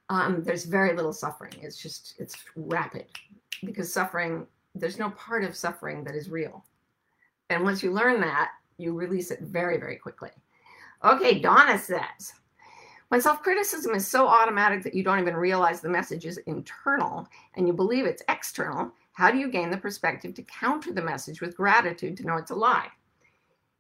um, 0.10 0.44
there's 0.44 0.66
very 0.66 0.96
little 0.96 1.14
suffering. 1.14 1.54
It's 1.62 1.78
just, 1.78 2.16
it's 2.18 2.36
rapid 2.56 3.06
because 3.64 3.94
suffering, 3.94 4.48
there's 4.74 5.00
no 5.00 5.12
part 5.12 5.44
of 5.44 5.56
suffering 5.56 6.04
that 6.06 6.16
is 6.16 6.30
real. 6.30 6.66
And 7.50 7.64
once 7.64 7.84
you 7.84 7.92
learn 7.92 8.20
that, 8.22 8.52
you 8.78 8.94
release 8.94 9.30
it 9.32 9.42
very, 9.42 9.78
very 9.78 9.98
quickly. 9.98 10.32
Okay, 11.04 11.40
Donna 11.40 11.78
says, 11.78 12.34
when 13.10 13.22
self 13.22 13.44
criticism 13.44 13.94
is 13.94 14.08
so 14.08 14.28
automatic 14.28 14.82
that 14.84 14.96
you 14.96 15.04
don't 15.04 15.20
even 15.20 15.36
realize 15.36 15.82
the 15.82 15.90
message 15.90 16.26
is 16.26 16.38
internal 16.48 17.28
and 17.56 17.68
you 17.68 17.74
believe 17.74 18.06
it's 18.06 18.24
external, 18.30 18.92
how 19.14 19.32
do 19.32 19.38
you 19.38 19.48
gain 19.48 19.70
the 19.70 19.78
perspective 19.78 20.34
to 20.36 20.44
counter 20.44 20.92
the 20.92 21.02
message 21.02 21.40
with 21.40 21.56
gratitude 21.56 22.18
to 22.18 22.26
know 22.26 22.38
it's 22.38 22.52
a 22.52 22.56
lie? 22.56 22.88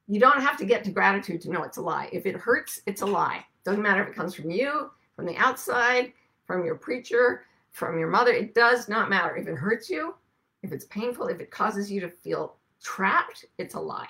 You 0.08 0.19
don't 0.19 0.41
have 0.41 0.58
to 0.58 0.65
get 0.65 0.84
to 0.84 0.91
gratitude 0.91 1.41
to 1.41 1.52
know 1.52 1.63
it's 1.63 1.78
a 1.78 1.82
lie. 1.82 2.10
If 2.12 2.26
it 2.26 2.36
hurts, 2.36 2.82
it's 2.86 3.02
a 3.02 3.06
lie. 3.06 3.43
Doesn't 3.63 3.82
matter 3.82 4.04
if 4.04 4.10
it 4.10 4.15
comes 4.15 4.36
from 4.36 4.52
you, 4.52 4.91
from 5.15 5.26
the 5.26 5.38
outside, 5.38 6.13
from 6.46 6.65
your 6.65 6.76
preacher, 6.76 7.46
from 7.72 7.98
your 7.98 8.10
mother. 8.10 8.32
It 8.32 8.54
does 8.54 8.88
not 8.88 9.10
matter. 9.10 9.36
If 9.36 9.48
it 9.48 9.56
hurts 9.56 9.89
you, 9.89 10.13
if 10.62 10.72
it's 10.72 10.86
painful, 10.86 11.28
if 11.28 11.39
it 11.39 11.52
causes 11.52 11.91
you 11.91 12.00
to 12.02 12.10
feel 12.10 12.58
trapped, 12.82 13.46
it's 13.58 13.76
a 13.76 13.80
lie. 13.80 14.10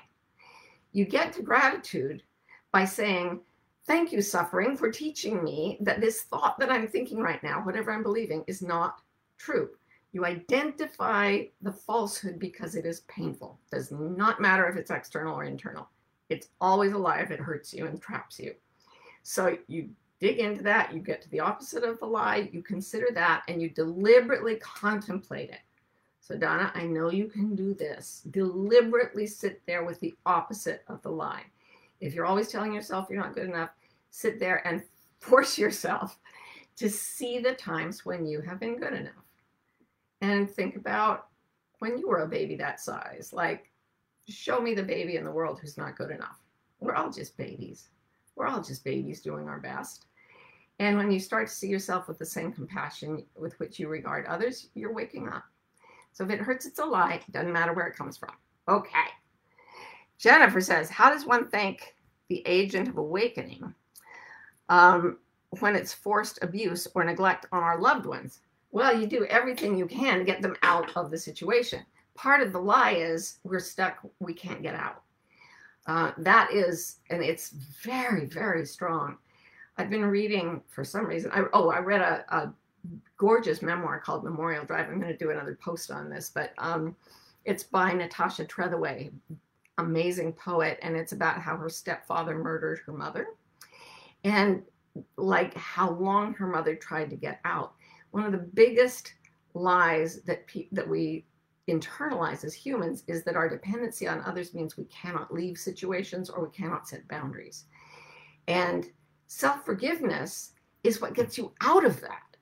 You 0.91 1.05
get 1.05 1.33
to 1.33 1.41
gratitude 1.41 2.23
by 2.71 2.85
saying, 2.85 3.39
Thank 3.85 4.13
you, 4.13 4.21
suffering, 4.21 4.77
for 4.77 4.89
teaching 4.89 5.43
me 5.43 5.77
that 5.81 5.99
this 5.99 6.21
thought 6.21 6.57
that 6.59 6.71
I'm 6.71 6.87
thinking 6.87 7.19
right 7.19 7.43
now, 7.43 7.59
whatever 7.59 7.91
I'm 7.91 8.01
believing, 8.01 8.45
is 8.47 8.61
not 8.61 9.01
true. 9.37 9.71
You 10.13 10.25
identify 10.25 11.43
the 11.61 11.73
falsehood 11.73 12.39
because 12.39 12.75
it 12.75 12.85
is 12.85 13.01
painful. 13.01 13.59
Does 13.71 13.91
not 13.91 14.39
matter 14.39 14.67
if 14.67 14.77
it's 14.77 14.91
external 14.91 15.35
or 15.35 15.43
internal. 15.43 15.89
It's 16.29 16.49
always 16.61 16.93
a 16.93 16.97
lie 16.97 17.19
if 17.19 17.31
it 17.31 17.39
hurts 17.39 17.73
you 17.73 17.87
and 17.87 17.99
traps 17.99 18.39
you. 18.39 18.53
So 19.23 19.57
you 19.67 19.89
dig 20.19 20.39
into 20.39 20.61
that, 20.63 20.93
you 20.93 20.99
get 20.99 21.21
to 21.23 21.29
the 21.31 21.39
opposite 21.39 21.83
of 21.83 21.99
the 21.99 22.05
lie, 22.05 22.49
you 22.53 22.61
consider 22.61 23.07
that, 23.13 23.43
and 23.47 23.61
you 23.61 23.69
deliberately 23.69 24.55
contemplate 24.57 25.49
it. 25.49 25.59
So, 26.21 26.37
Donna, 26.37 26.71
I 26.75 26.83
know 26.83 27.09
you 27.09 27.25
can 27.25 27.55
do 27.55 27.73
this. 27.73 28.21
Deliberately 28.31 29.27
sit 29.27 29.61
there 29.65 29.83
with 29.83 29.99
the 29.99 30.15
opposite 30.25 30.83
of 30.87 31.01
the 31.01 31.09
lie. 31.09 31.43
If 31.99 32.13
you're 32.13 32.25
always 32.25 32.47
telling 32.47 32.73
yourself 32.73 33.07
you're 33.09 33.21
not 33.21 33.35
good 33.35 33.49
enough, 33.49 33.71
sit 34.11 34.39
there 34.39 34.65
and 34.65 34.83
force 35.19 35.57
yourself 35.57 36.19
to 36.77 36.89
see 36.89 37.39
the 37.39 37.53
times 37.53 38.05
when 38.05 38.25
you 38.25 38.41
have 38.41 38.59
been 38.59 38.77
good 38.77 38.93
enough. 38.93 39.22
And 40.23 40.49
think 40.49 40.77
about 40.77 41.27
when 41.79 41.97
you 41.97 42.07
were 42.07 42.23
a 42.23 42.27
baby 42.27 42.55
that 42.55 42.79
size. 42.79 43.31
Like, 43.33 43.69
show 44.29 44.61
me 44.61 44.73
the 44.73 44.81
baby 44.81 45.17
in 45.17 45.25
the 45.25 45.31
world 45.31 45.59
who's 45.59 45.77
not 45.77 45.97
good 45.97 46.11
enough. 46.11 46.39
We're 46.79 46.95
all 46.95 47.11
just 47.11 47.35
babies. 47.35 47.89
We're 48.37 48.47
all 48.47 48.61
just 48.61 48.85
babies 48.85 49.19
doing 49.19 49.49
our 49.49 49.59
best. 49.59 50.05
And 50.79 50.97
when 50.97 51.11
you 51.11 51.19
start 51.19 51.49
to 51.49 51.53
see 51.53 51.67
yourself 51.67 52.07
with 52.07 52.19
the 52.19 52.25
same 52.25 52.53
compassion 52.53 53.25
with 53.35 53.59
which 53.59 53.79
you 53.79 53.89
regard 53.89 54.25
others, 54.25 54.69
you're 54.75 54.93
waking 54.93 55.27
up. 55.27 55.43
So 56.13 56.23
if 56.23 56.29
it 56.29 56.39
hurts, 56.39 56.65
it's 56.65 56.79
a 56.79 56.85
lie. 56.85 57.15
It 57.15 57.31
doesn't 57.33 57.51
matter 57.51 57.73
where 57.73 57.87
it 57.87 57.97
comes 57.97 58.15
from. 58.15 58.31
Okay. 58.69 59.09
Jennifer 60.17 60.61
says, 60.61 60.89
How 60.89 61.09
does 61.09 61.25
one 61.25 61.49
thank 61.49 61.95
the 62.29 62.41
agent 62.45 62.87
of 62.87 62.97
awakening 62.97 63.73
um, 64.69 65.17
when 65.59 65.75
it's 65.75 65.93
forced 65.93 66.39
abuse 66.41 66.87
or 66.95 67.03
neglect 67.03 67.45
on 67.51 67.61
our 67.61 67.77
loved 67.77 68.05
ones? 68.05 68.39
Well, 68.73 68.99
you 68.99 69.05
do 69.05 69.23
everything 69.25 69.77
you 69.77 69.85
can 69.85 70.17
to 70.17 70.25
get 70.25 70.41
them 70.41 70.55
out 70.63 70.97
of 70.97 71.11
the 71.11 71.17
situation. 71.17 71.85
Part 72.15 72.41
of 72.41 72.51
the 72.51 72.59
lie 72.59 72.93
is 72.93 73.37
we're 73.43 73.59
stuck, 73.59 73.99
we 74.19 74.33
can't 74.33 74.63
get 74.63 74.73
out. 74.73 75.03
Uh, 75.85 76.11
that 76.17 76.51
is, 76.51 76.97
and 77.11 77.21
it's 77.21 77.51
very, 77.83 78.25
very 78.25 78.65
strong. 78.65 79.17
I've 79.77 79.91
been 79.91 80.05
reading 80.05 80.59
for 80.67 80.83
some 80.83 81.05
reason. 81.05 81.29
I, 81.31 81.43
oh, 81.53 81.69
I 81.69 81.81
read 81.81 82.01
a, 82.01 82.25
a 82.35 82.53
gorgeous 83.15 83.61
memoir 83.61 83.99
called 83.99 84.23
Memorial 84.23 84.65
Drive. 84.65 84.89
I'm 84.89 84.99
going 84.99 85.11
to 85.11 85.17
do 85.23 85.29
another 85.29 85.55
post 85.63 85.91
on 85.91 86.09
this, 86.09 86.31
but 86.33 86.53
um, 86.57 86.95
it's 87.45 87.63
by 87.63 87.93
Natasha 87.93 88.43
Trethewey, 88.43 89.11
amazing 89.77 90.33
poet, 90.33 90.79
and 90.81 90.95
it's 90.95 91.11
about 91.11 91.39
how 91.39 91.55
her 91.57 91.69
stepfather 91.69 92.39
murdered 92.39 92.79
her 92.87 92.93
mother 92.93 93.27
and 94.23 94.63
like 95.17 95.53
how 95.55 95.91
long 95.91 96.33
her 96.33 96.47
mother 96.47 96.75
tried 96.75 97.11
to 97.11 97.15
get 97.15 97.39
out. 97.45 97.73
One 98.13 98.25
of 98.25 98.31
the 98.31 98.37
biggest 98.53 99.11
lies 99.55 100.21
that 100.21 100.45
pe- 100.45 100.67
that 100.71 100.87
we 100.87 101.25
internalize 101.67 102.43
as 102.43 102.53
humans 102.53 103.03
is 103.07 103.23
that 103.23 103.35
our 103.35 103.49
dependency 103.49 104.07
on 104.07 104.21
others 104.21 104.53
means 104.53 104.77
we 104.77 104.83
cannot 104.85 105.33
leave 105.33 105.57
situations 105.57 106.29
or 106.29 106.45
we 106.45 106.51
cannot 106.51 106.87
set 106.87 107.07
boundaries. 107.07 107.65
And 108.47 108.87
self-forgiveness 109.25 110.51
is 110.83 111.01
what 111.01 111.15
gets 111.15 111.39
you 111.39 111.53
out 111.61 111.85
of 111.85 112.01
that. 112.01 112.37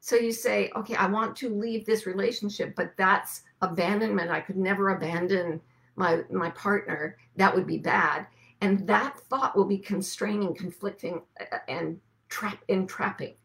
So 0.00 0.16
you 0.16 0.30
say, 0.30 0.70
okay, 0.76 0.94
I 0.96 1.06
want 1.06 1.34
to 1.36 1.48
leave 1.48 1.86
this 1.86 2.04
relationship, 2.04 2.76
but 2.76 2.92
that's 2.98 3.44
abandonment. 3.62 4.30
I 4.30 4.42
could 4.42 4.58
never 4.58 4.90
abandon 4.90 5.58
my 5.96 6.22
my 6.30 6.50
partner 6.50 7.16
that 7.36 7.54
would 7.54 7.66
be 7.66 7.78
bad 7.78 8.26
and 8.60 8.86
that 8.86 9.18
thought 9.30 9.56
will 9.56 9.64
be 9.64 9.78
constraining 9.78 10.54
conflicting 10.54 11.22
uh, 11.40 11.58
and 11.66 11.98
trap 12.28 12.58
entrapping 12.68 13.36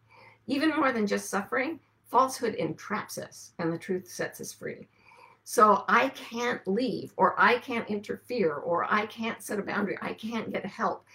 even 0.50 0.70
more 0.76 0.92
than 0.92 1.08
just 1.08 1.30
suffering 1.30 1.80
falsehood 2.10 2.56
entraps 2.56 3.18
us 3.18 3.52
and 3.60 3.72
the 3.72 3.78
truth 3.78 4.10
sets 4.10 4.42
us 4.42 4.52
free 4.52 4.88
so 5.44 5.84
i 5.88 6.10
can't 6.10 6.66
leave 6.68 7.14
or 7.18 7.40
i 7.40 7.58
can't 7.60 7.90
interfere 7.90 8.56
or 8.56 8.86
i 8.92 9.06
can't 9.06 9.42
set 9.42 9.60
a 9.60 9.64
boundary 9.64 9.98
i 10.02 10.14
can't 10.14 10.52
get 10.52 10.66
help 10.66 11.06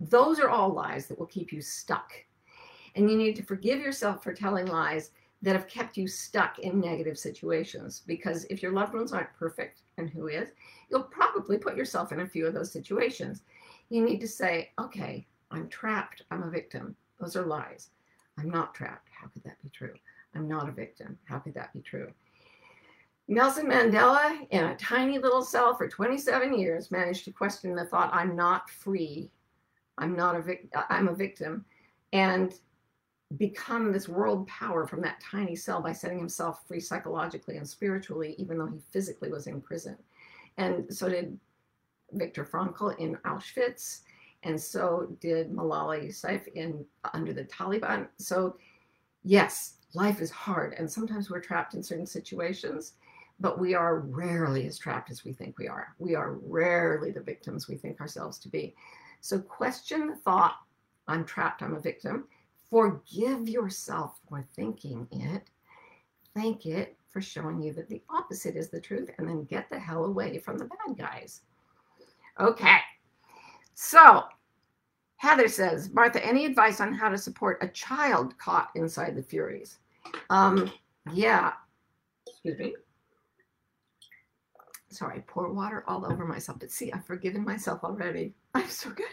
those 0.00 0.38
are 0.38 0.48
all 0.48 0.72
lies 0.72 1.06
that 1.06 1.18
will 1.18 1.26
keep 1.26 1.52
you 1.52 1.60
stuck 1.60 2.12
and 2.96 3.10
you 3.10 3.16
need 3.16 3.36
to 3.36 3.42
forgive 3.42 3.78
yourself 3.80 4.22
for 4.22 4.32
telling 4.32 4.66
lies 4.66 5.10
that 5.40 5.54
have 5.54 5.68
kept 5.68 5.96
you 5.96 6.08
stuck 6.08 6.58
in 6.58 6.80
negative 6.80 7.16
situations 7.16 8.02
because 8.06 8.44
if 8.46 8.60
your 8.62 8.72
loved 8.72 8.94
ones 8.94 9.12
aren't 9.12 9.32
perfect 9.34 9.82
and 9.96 10.10
who 10.10 10.26
is 10.26 10.48
you'll 10.90 11.02
probably 11.02 11.58
put 11.58 11.76
yourself 11.76 12.12
in 12.12 12.20
a 12.20 12.26
few 12.26 12.46
of 12.46 12.54
those 12.54 12.72
situations. 12.72 13.42
You 13.90 14.04
need 14.04 14.20
to 14.20 14.28
say, 14.28 14.70
okay, 14.78 15.26
I'm 15.50 15.68
trapped. 15.68 16.22
I'm 16.30 16.42
a 16.42 16.50
victim. 16.50 16.96
Those 17.20 17.36
are 17.36 17.46
lies. 17.46 17.90
I'm 18.38 18.50
not 18.50 18.74
trapped. 18.74 19.08
How 19.10 19.28
could 19.28 19.44
that 19.44 19.60
be 19.62 19.68
true? 19.70 19.94
I'm 20.34 20.48
not 20.48 20.68
a 20.68 20.72
victim. 20.72 21.18
How 21.24 21.38
could 21.38 21.54
that 21.54 21.72
be 21.72 21.80
true? 21.80 22.12
Nelson 23.26 23.66
Mandela, 23.66 24.46
in 24.50 24.64
a 24.64 24.76
tiny 24.76 25.18
little 25.18 25.42
cell 25.42 25.74
for 25.74 25.86
27 25.86 26.58
years, 26.58 26.90
managed 26.90 27.24
to 27.26 27.30
question 27.30 27.74
the 27.74 27.84
thought, 27.84 28.10
I'm 28.12 28.34
not 28.34 28.70
free. 28.70 29.30
I'm 29.98 30.16
not 30.16 30.36
a 30.36 30.40
victim. 30.40 30.70
Uh, 30.74 30.84
I'm 30.88 31.08
a 31.08 31.14
victim. 31.14 31.64
And 32.12 32.54
become 33.36 33.92
this 33.92 34.08
world 34.08 34.46
power 34.46 34.86
from 34.86 35.02
that 35.02 35.20
tiny 35.20 35.54
cell 35.54 35.82
by 35.82 35.92
setting 35.92 36.18
himself 36.18 36.66
free 36.66 36.80
psychologically 36.80 37.58
and 37.58 37.68
spiritually, 37.68 38.34
even 38.38 38.56
though 38.56 38.66
he 38.66 38.78
physically 38.90 39.30
was 39.30 39.46
in 39.46 39.60
prison. 39.60 39.98
And 40.56 40.92
so 40.92 41.10
did 41.10 41.38
Viktor 42.12 42.46
Frankl 42.46 42.98
in 42.98 43.16
Auschwitz, 43.26 44.00
and 44.42 44.60
so 44.60 45.08
did 45.20 45.50
Malala 45.50 46.06
Yousafzai 46.06 46.48
in 46.54 46.84
under 47.12 47.32
the 47.32 47.44
Taliban. 47.44 48.08
So, 48.18 48.56
yes, 49.24 49.74
life 49.94 50.20
is 50.20 50.30
hard, 50.30 50.74
and 50.74 50.90
sometimes 50.90 51.30
we're 51.30 51.40
trapped 51.40 51.74
in 51.74 51.82
certain 51.82 52.06
situations, 52.06 52.94
but 53.40 53.58
we 53.58 53.74
are 53.74 54.00
rarely 54.00 54.66
as 54.66 54.78
trapped 54.78 55.10
as 55.10 55.24
we 55.24 55.32
think 55.32 55.58
we 55.58 55.68
are. 55.68 55.94
We 55.98 56.14
are 56.14 56.38
rarely 56.42 57.10
the 57.10 57.20
victims 57.20 57.68
we 57.68 57.76
think 57.76 58.00
ourselves 58.00 58.38
to 58.40 58.48
be. 58.48 58.74
So, 59.20 59.38
question 59.40 60.08
the 60.08 60.16
thought, 60.16 60.56
I'm 61.08 61.24
trapped, 61.24 61.62
I'm 61.62 61.74
a 61.74 61.80
victim. 61.80 62.28
Forgive 62.70 63.48
yourself 63.48 64.20
for 64.28 64.46
thinking 64.54 65.08
it. 65.10 65.50
Thank 66.34 66.66
it 66.66 66.96
for 67.10 67.20
showing 67.20 67.62
you 67.62 67.72
that 67.72 67.88
the 67.88 68.02
opposite 68.10 68.54
is 68.54 68.68
the 68.68 68.80
truth, 68.80 69.10
and 69.18 69.28
then 69.28 69.44
get 69.44 69.68
the 69.70 69.78
hell 69.78 70.04
away 70.04 70.38
from 70.38 70.58
the 70.58 70.66
bad 70.66 70.96
guys. 70.96 71.40
Okay. 72.38 72.78
So, 73.80 74.24
Heather 75.18 75.46
says, 75.46 75.90
Martha, 75.92 76.24
any 76.26 76.44
advice 76.46 76.80
on 76.80 76.92
how 76.92 77.08
to 77.08 77.16
support 77.16 77.62
a 77.62 77.68
child 77.68 78.36
caught 78.36 78.70
inside 78.74 79.14
the 79.14 79.22
Furies? 79.22 79.78
Um, 80.30 80.72
yeah. 81.12 81.52
Excuse 82.26 82.58
me. 82.58 82.74
Sorry, 84.88 85.22
pour 85.28 85.52
water 85.52 85.84
all 85.86 86.04
over 86.04 86.26
myself. 86.26 86.58
But 86.58 86.72
see, 86.72 86.90
I've 86.90 87.06
forgiven 87.06 87.44
myself 87.44 87.84
already. 87.84 88.34
I'm 88.54 88.68
so 88.68 88.90
good 88.90 89.06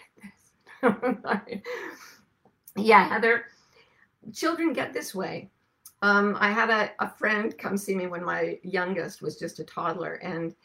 at 0.82 1.00
this. 1.44 1.62
yeah, 2.76 3.08
Heather, 3.08 3.46
children 4.34 4.74
get 4.74 4.94
this 4.94 5.14
way. 5.14 5.52
Um, 6.02 6.36
I 6.40 6.50
had 6.50 6.72
a, 6.72 6.90
a 6.98 7.08
friend 7.08 7.56
come 7.56 7.78
see 7.78 7.94
me 7.94 8.08
when 8.08 8.26
my 8.26 8.58
youngest 8.64 9.22
was 9.22 9.38
just 9.38 9.60
a 9.60 9.64
toddler, 9.64 10.16
and 10.16 10.56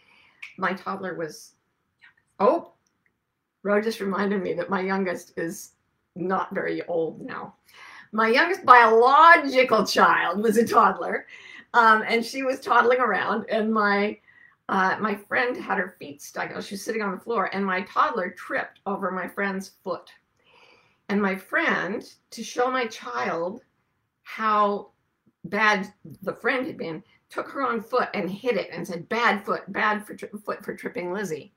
my 0.56 0.72
toddler 0.72 1.16
was, 1.16 1.52
oh, 2.38 2.72
Ro 3.62 3.80
just 3.80 4.00
reminded 4.00 4.42
me 4.42 4.54
that 4.54 4.70
my 4.70 4.80
youngest 4.80 5.32
is 5.36 5.72
not 6.16 6.54
very 6.54 6.82
old 6.86 7.20
now. 7.20 7.54
My 8.12 8.28
youngest 8.28 8.64
biological 8.64 9.86
child 9.86 10.42
was 10.42 10.56
a 10.56 10.66
toddler, 10.66 11.26
um, 11.74 12.02
and 12.06 12.24
she 12.24 12.42
was 12.42 12.60
toddling 12.60 13.00
around, 13.00 13.48
and 13.48 13.72
my 13.72 14.18
uh, 14.68 14.96
my 15.00 15.16
friend 15.16 15.56
had 15.56 15.78
her 15.78 15.96
feet 15.98 16.22
stuck. 16.22 16.50
She 16.62 16.74
was 16.74 16.84
sitting 16.84 17.02
on 17.02 17.10
the 17.10 17.20
floor, 17.20 17.50
and 17.52 17.66
my 17.66 17.82
toddler 17.82 18.30
tripped 18.30 18.80
over 18.86 19.10
my 19.10 19.26
friend's 19.26 19.72
foot. 19.82 20.12
And 21.08 21.20
my 21.20 21.34
friend, 21.34 22.08
to 22.30 22.44
show 22.44 22.70
my 22.70 22.86
child 22.86 23.62
how 24.22 24.90
bad 25.44 25.92
the 26.22 26.34
friend 26.34 26.66
had 26.66 26.76
been, 26.76 27.02
took 27.30 27.48
her 27.48 27.62
on 27.62 27.80
foot 27.80 28.10
and 28.14 28.30
hit 28.30 28.56
it 28.56 28.70
and 28.72 28.86
said, 28.86 29.08
Bad 29.08 29.44
foot, 29.44 29.62
bad 29.72 30.06
for 30.06 30.16
foot 30.16 30.64
for 30.64 30.76
tripping 30.76 31.12
Lizzie. 31.12 31.52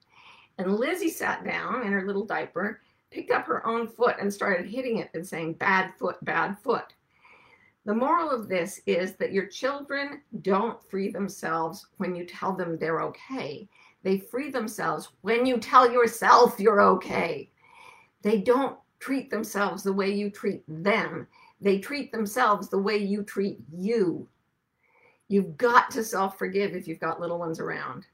And 0.58 0.76
Lizzie 0.76 1.10
sat 1.10 1.44
down 1.44 1.86
in 1.86 1.92
her 1.92 2.06
little 2.06 2.26
diaper, 2.26 2.82
picked 3.10 3.32
up 3.32 3.46
her 3.46 3.66
own 3.66 3.88
foot, 3.88 4.18
and 4.20 4.32
started 4.34 4.68
hitting 4.68 4.98
it 4.98 5.10
and 5.14 5.26
saying, 5.28 5.54
Bad 5.54 5.94
foot, 5.98 6.18
bad 6.24 6.58
foot. 6.60 6.94
The 7.86 7.94
moral 7.94 8.30
of 8.30 8.48
this 8.48 8.80
is 8.86 9.16
that 9.16 9.34
your 9.34 9.48
children 9.48 10.22
don't 10.42 10.82
free 10.90 11.10
themselves 11.10 11.88
when 11.98 12.16
you 12.16 12.26
tell 12.26 12.54
them 12.54 12.78
they're 12.78 13.02
okay. 13.02 13.68
They 14.04 14.20
free 14.20 14.50
themselves 14.50 15.10
when 15.22 15.46
you 15.46 15.58
tell 15.58 15.92
yourself 15.92 16.60
you're 16.60 16.82
okay. 16.82 17.50
They 18.22 18.40
don't 18.40 18.78
treat 19.00 19.30
themselves 19.30 19.84
the 19.84 19.92
way 19.92 20.14
you 20.14 20.30
treat 20.30 20.64
them. 20.68 21.28
They 21.60 21.80
treat 21.80 22.12
themselves 22.12 22.70
the 22.70 22.80
way 22.80 22.98
you 22.98 23.24
treat 23.24 23.60
you. 23.74 24.28
You've 25.28 25.58
got 25.58 25.92
to 25.92 26.04
self 26.04 26.38
forgive 26.38 26.76
if 26.76 26.88
you've 26.88 27.00
got 27.00 27.20
little 27.20 27.40
ones 27.40 27.60
around. 27.60 28.06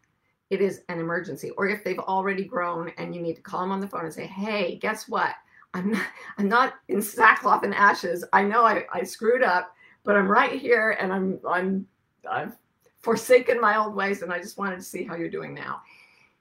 It 0.50 0.62
is 0.62 0.82
an 0.90 1.00
emergency. 1.00 1.52
Or 1.52 1.68
if 1.68 1.84
they've 1.84 2.00
already 2.00 2.44
grown 2.44 2.92
and 2.98 3.14
you 3.14 3.22
need 3.22 3.36
to 3.36 3.42
call 3.42 3.62
them 3.62 3.72
on 3.72 3.80
the 3.80 3.88
phone 3.88 4.06
and 4.06 4.14
say, 4.14 4.26
hey, 4.26 4.78
guess 4.78 5.08
what? 5.08 5.36
I'm 5.74 5.92
not, 5.92 6.08
I'm 6.38 6.50
not 6.50 6.76
in 6.88 7.02
sackcloth 7.02 7.64
and 7.64 7.74
ashes. 7.76 8.26
I 8.34 8.44
know 8.44 8.66
I, 8.66 8.86
I 8.92 9.04
screwed 9.04 9.44
up, 9.44 9.76
but 10.04 10.16
I'm 10.16 10.28
right 10.28 10.60
here 10.60 10.98
and 11.00 11.14
I'm 11.14 11.40
I'm 11.48 11.88
I've 12.30 12.56
forsaken 13.00 13.62
my 13.62 13.78
old 13.78 13.96
ways 13.96 14.22
and 14.22 14.34
I 14.34 14.40
just 14.40 14.58
wanted 14.58 14.78
to 14.78 14.84
see 14.84 15.04
how 15.04 15.16
you're 15.16 15.30
doing 15.30 15.54
now. 15.54 15.82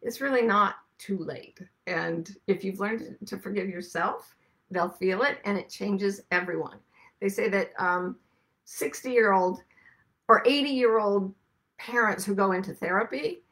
It's 0.03 0.21
really 0.21 0.43
not 0.43 0.77
too 0.99 1.19
late. 1.19 1.61
And 1.87 2.35
if 2.47 2.65
you've 2.65 2.81
learned 2.81 3.17
to 3.27 3.39
forgive 3.39 3.69
yourself, 3.69 4.35
they'll 4.71 4.89
feel 4.89 5.23
it 5.23 5.39
and 5.45 5.59
it 5.59 5.69
changes 5.69 6.23
everyone. 6.31 6.79
They 7.21 7.29
say 7.29 7.49
that 7.51 7.73
60 8.65 9.09
um, 9.09 9.15
year 9.15 9.33
old 9.33 9.63
or 10.29 10.43
80 10.47 10.71
year 10.71 10.99
old 10.99 11.35
parents 11.79 12.25
who 12.25 12.35
go 12.35 12.53
into 12.53 12.75
therapy 12.75 13.43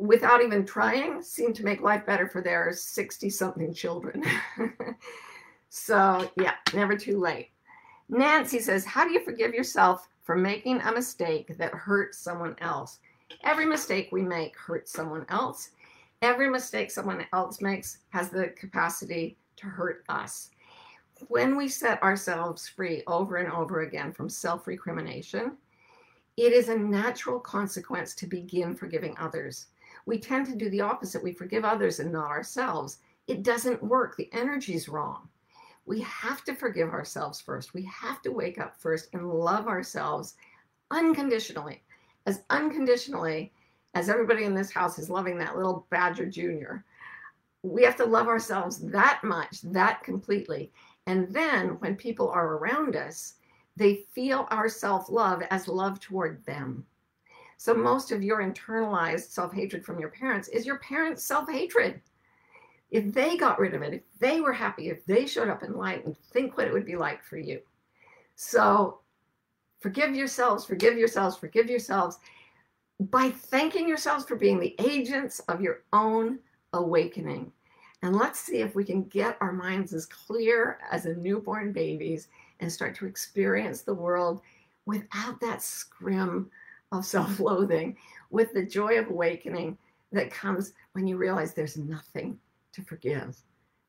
without 0.00 0.42
even 0.42 0.64
trying 0.64 1.22
seem 1.22 1.52
to 1.52 1.64
make 1.64 1.82
life 1.82 2.06
better 2.06 2.26
for 2.26 2.40
their 2.40 2.72
60 2.72 3.30
something 3.30 3.74
children. 3.74 4.24
so, 5.68 6.30
yeah, 6.36 6.54
never 6.74 6.96
too 6.96 7.18
late. 7.20 7.50
Nancy 8.08 8.58
says, 8.58 8.84
How 8.84 9.04
do 9.04 9.12
you 9.12 9.24
forgive 9.24 9.54
yourself 9.54 10.08
for 10.22 10.36
making 10.36 10.80
a 10.80 10.92
mistake 10.92 11.56
that 11.58 11.74
hurts 11.74 12.18
someone 12.18 12.56
else? 12.60 12.98
Every 13.44 13.66
mistake 13.66 14.08
we 14.10 14.22
make 14.22 14.56
hurts 14.56 14.92
someone 14.92 15.26
else. 15.28 15.70
Every 16.22 16.50
mistake 16.50 16.90
someone 16.90 17.24
else 17.32 17.60
makes 17.60 17.98
has 18.10 18.30
the 18.30 18.48
capacity 18.48 19.36
to 19.56 19.66
hurt 19.66 20.04
us. 20.08 20.50
When 21.28 21.56
we 21.56 21.68
set 21.68 22.02
ourselves 22.02 22.66
free 22.66 23.02
over 23.06 23.36
and 23.36 23.52
over 23.52 23.82
again 23.82 24.12
from 24.12 24.28
self 24.28 24.66
recrimination, 24.66 25.58
it 26.36 26.52
is 26.52 26.68
a 26.68 26.78
natural 26.78 27.38
consequence 27.38 28.14
to 28.14 28.26
begin 28.26 28.74
forgiving 28.74 29.14
others. 29.18 29.66
We 30.06 30.18
tend 30.18 30.46
to 30.46 30.56
do 30.56 30.70
the 30.70 30.80
opposite. 30.80 31.22
We 31.22 31.32
forgive 31.32 31.64
others 31.64 32.00
and 32.00 32.12
not 32.12 32.30
ourselves. 32.30 32.98
It 33.26 33.42
doesn't 33.42 33.82
work. 33.82 34.16
The 34.16 34.30
energy's 34.32 34.88
wrong. 34.88 35.28
We 35.86 36.00
have 36.02 36.44
to 36.44 36.54
forgive 36.54 36.90
ourselves 36.90 37.40
first. 37.40 37.74
We 37.74 37.82
have 37.84 38.22
to 38.22 38.32
wake 38.32 38.58
up 38.58 38.80
first 38.80 39.08
and 39.12 39.28
love 39.28 39.66
ourselves 39.66 40.34
unconditionally, 40.90 41.82
as 42.26 42.42
unconditionally 42.50 43.52
as 43.94 44.08
everybody 44.08 44.44
in 44.44 44.54
this 44.54 44.70
house 44.70 44.98
is 44.98 45.10
loving 45.10 45.38
that 45.38 45.56
little 45.56 45.86
Badger 45.90 46.26
Junior. 46.26 46.84
We 47.62 47.82
have 47.82 47.96
to 47.96 48.04
love 48.04 48.28
ourselves 48.28 48.78
that 48.78 49.20
much, 49.22 49.60
that 49.62 50.02
completely. 50.02 50.72
And 51.06 51.32
then 51.32 51.70
when 51.80 51.96
people 51.96 52.28
are 52.30 52.56
around 52.56 52.96
us, 52.96 53.34
they 53.76 54.06
feel 54.12 54.46
our 54.50 54.68
self 54.68 55.08
love 55.08 55.42
as 55.50 55.68
love 55.68 56.00
toward 56.00 56.44
them. 56.44 56.86
So 57.60 57.74
most 57.74 58.10
of 58.10 58.22
your 58.22 58.38
internalized 58.38 59.32
self 59.32 59.52
hatred 59.52 59.84
from 59.84 60.00
your 60.00 60.08
parents 60.08 60.48
is 60.48 60.64
your 60.64 60.78
parents' 60.78 61.22
self 61.22 61.46
hatred. 61.46 62.00
If 62.90 63.12
they 63.12 63.36
got 63.36 63.58
rid 63.58 63.74
of 63.74 63.82
it, 63.82 63.92
if 63.92 64.02
they 64.18 64.40
were 64.40 64.54
happy, 64.54 64.88
if 64.88 65.04
they 65.04 65.26
showed 65.26 65.50
up 65.50 65.62
in 65.62 65.76
light 65.76 66.06
and 66.06 66.16
think 66.16 66.56
what 66.56 66.66
it 66.66 66.72
would 66.72 66.86
be 66.86 66.96
like 66.96 67.22
for 67.22 67.36
you. 67.36 67.60
So 68.34 69.00
forgive 69.78 70.14
yourselves, 70.14 70.64
forgive 70.64 70.96
yourselves, 70.96 71.36
forgive 71.36 71.68
yourselves 71.68 72.16
by 72.98 73.28
thanking 73.28 73.86
yourselves 73.86 74.24
for 74.24 74.36
being 74.36 74.58
the 74.58 74.74
agents 74.78 75.40
of 75.40 75.60
your 75.60 75.82
own 75.92 76.38
awakening. 76.72 77.52
And 78.00 78.16
let's 78.16 78.40
see 78.40 78.62
if 78.62 78.74
we 78.74 78.84
can 78.84 79.02
get 79.02 79.36
our 79.42 79.52
minds 79.52 79.92
as 79.92 80.06
clear 80.06 80.78
as 80.90 81.04
a 81.04 81.14
newborn 81.14 81.72
baby's 81.72 82.28
and 82.60 82.72
start 82.72 82.94
to 82.96 83.06
experience 83.06 83.82
the 83.82 83.92
world 83.92 84.40
without 84.86 85.38
that 85.42 85.60
scrim 85.60 86.50
of 86.92 87.04
self 87.04 87.38
loathing, 87.40 87.96
with 88.30 88.52
the 88.52 88.64
joy 88.64 88.98
of 88.98 89.08
awakening 89.08 89.76
that 90.12 90.30
comes 90.30 90.72
when 90.92 91.06
you 91.06 91.16
realize 91.16 91.54
there's 91.54 91.76
nothing 91.76 92.38
to 92.72 92.82
forgive. 92.82 93.36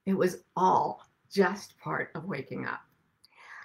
It 0.05 0.13
was 0.13 0.43
all 0.55 1.05
just 1.31 1.77
part 1.79 2.11
of 2.15 2.25
waking 2.25 2.65
up. 2.65 2.81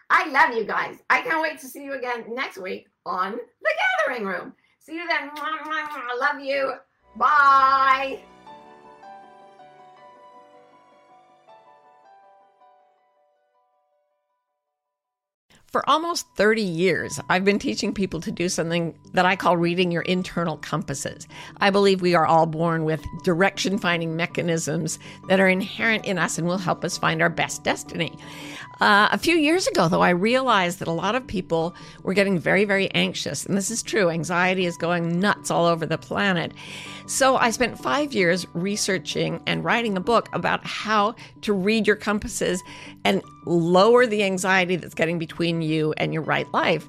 I 0.09 0.29
love 0.31 0.57
you 0.57 0.65
guys. 0.65 0.99
I 1.11 1.23
can't 1.23 1.43
wait 1.43 1.59
to 1.61 1.67
see 1.67 1.83
you 1.83 1.95
again 1.95 2.25
next 2.29 2.59
week 2.59 2.89
on 3.05 3.33
The 3.33 3.71
Gathering 4.07 4.27
Room. 4.27 4.53
See 4.79 4.95
you 4.95 5.07
then. 5.09 5.31
I 5.35 6.17
love 6.21 6.41
you. 6.41 6.75
Bye. 7.17 8.23
For 15.67 15.89
almost 15.91 16.27
30 16.37 16.63
years, 16.63 17.21
I've 17.29 17.45
been 17.45 17.59
teaching 17.59 17.93
people 17.93 18.21
to 18.21 18.31
do 18.31 18.49
something 18.49 18.97
that 19.13 19.27
I 19.27 19.35
call 19.35 19.57
reading 19.57 19.91
your 19.91 20.03
internal 20.03 20.59
compasses. 20.59 21.27
I 21.61 21.71
believe 21.71 22.01
we 22.01 22.15
are 22.15 22.25
all 22.25 22.47
born 22.47 22.85
with 22.85 23.05
direction 23.25 23.77
finding 23.77 24.15
mechanisms 24.15 24.99
that 25.29 25.41
are 25.41 25.49
inherent 25.49 26.05
in 26.07 26.19
us 26.19 26.39
and 26.39 26.47
will 26.47 26.57
help 26.57 26.85
us 26.85 26.97
find 26.97 27.21
our 27.21 27.29
best 27.29 27.65
destiny. 27.65 28.17
Uh, 28.81 29.09
a 29.11 29.19
few 29.19 29.37
years 29.37 29.67
ago, 29.67 29.89
though, 29.89 30.03
I 30.03 30.11
realized 30.11 30.79
that 30.79 30.89
a 30.89 30.93
lot 30.93 31.15
of 31.15 31.27
people 31.27 31.75
were 32.03 32.15
getting 32.15 32.39
very, 32.39 32.65
very 32.65 32.91
anxious. 32.93 33.45
And 33.45 33.57
this 33.57 33.71
is 33.71 33.83
true. 33.83 34.11
Anxiety 34.11 34.67
is 34.67 34.77
going 34.77 35.19
nuts 35.19 35.51
all 35.51 35.67
over 35.67 35.85
the 35.87 35.99
planet. 35.99 36.53
So 37.07 37.37
I 37.37 37.51
spent 37.51 37.79
five 37.79 38.13
years 38.13 38.47
researching 38.53 39.41
and 39.47 39.65
writing 39.65 39.97
a 39.97 40.01
book 40.01 40.29
about 40.33 40.65
how 40.67 41.15
to 41.43 41.53
read 41.53 41.87
your 41.87 41.97
compasses 41.97 42.63
and 43.05 43.23
lower 43.47 44.07
the 44.07 44.23
anxiety 44.23 44.77
that's 44.77 44.95
getting 44.95 45.19
between 45.19 45.63
you 45.63 45.95
and 45.97 46.13
your 46.13 46.23
right 46.23 46.53
life. 46.53 46.89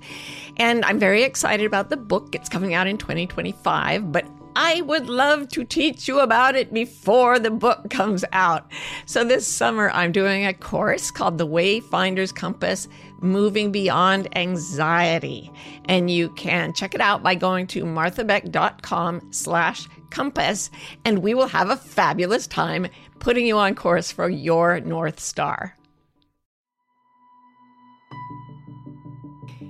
And 0.57 0.83
I'm 0.85 0.99
very 0.99 1.23
excited 1.23 1.65
about 1.65 1.89
the 1.89 1.97
book. 1.97 2.35
It's 2.35 2.49
coming 2.49 2.73
out 2.73 2.87
in 2.87 2.97
2025, 2.97 4.11
but 4.11 4.25
I 4.59 4.81
would 4.81 5.07
love 5.07 5.49
to 5.49 5.63
teach 5.63 6.07
you 6.07 6.19
about 6.19 6.55
it 6.55 6.73
before 6.73 7.37
the 7.37 7.51
book 7.51 7.87
comes 7.91 8.25
out. 8.33 8.71
So 9.05 9.23
this 9.23 9.45
summer, 9.45 9.91
I'm 9.91 10.11
doing 10.11 10.47
a 10.47 10.53
course 10.53 11.11
called 11.11 11.37
The 11.37 11.45
Wayfinder's 11.45 12.31
Compass 12.31 12.87
Moving 13.21 13.71
Beyond 13.71 14.35
Anxiety. 14.35 15.51
And 15.85 16.09
you 16.09 16.29
can 16.29 16.73
check 16.73 16.95
it 16.95 17.01
out 17.01 17.21
by 17.21 17.35
going 17.35 17.67
to 17.67 17.85
marthabeck.com 17.85 19.27
slash 19.31 19.87
compass, 20.09 20.71
and 21.05 21.19
we 21.19 21.35
will 21.35 21.47
have 21.47 21.69
a 21.69 21.77
fabulous 21.77 22.47
time 22.47 22.87
putting 23.19 23.45
you 23.45 23.59
on 23.59 23.75
course 23.75 24.11
for 24.11 24.27
your 24.27 24.79
North 24.79 25.19
Star. 25.19 25.76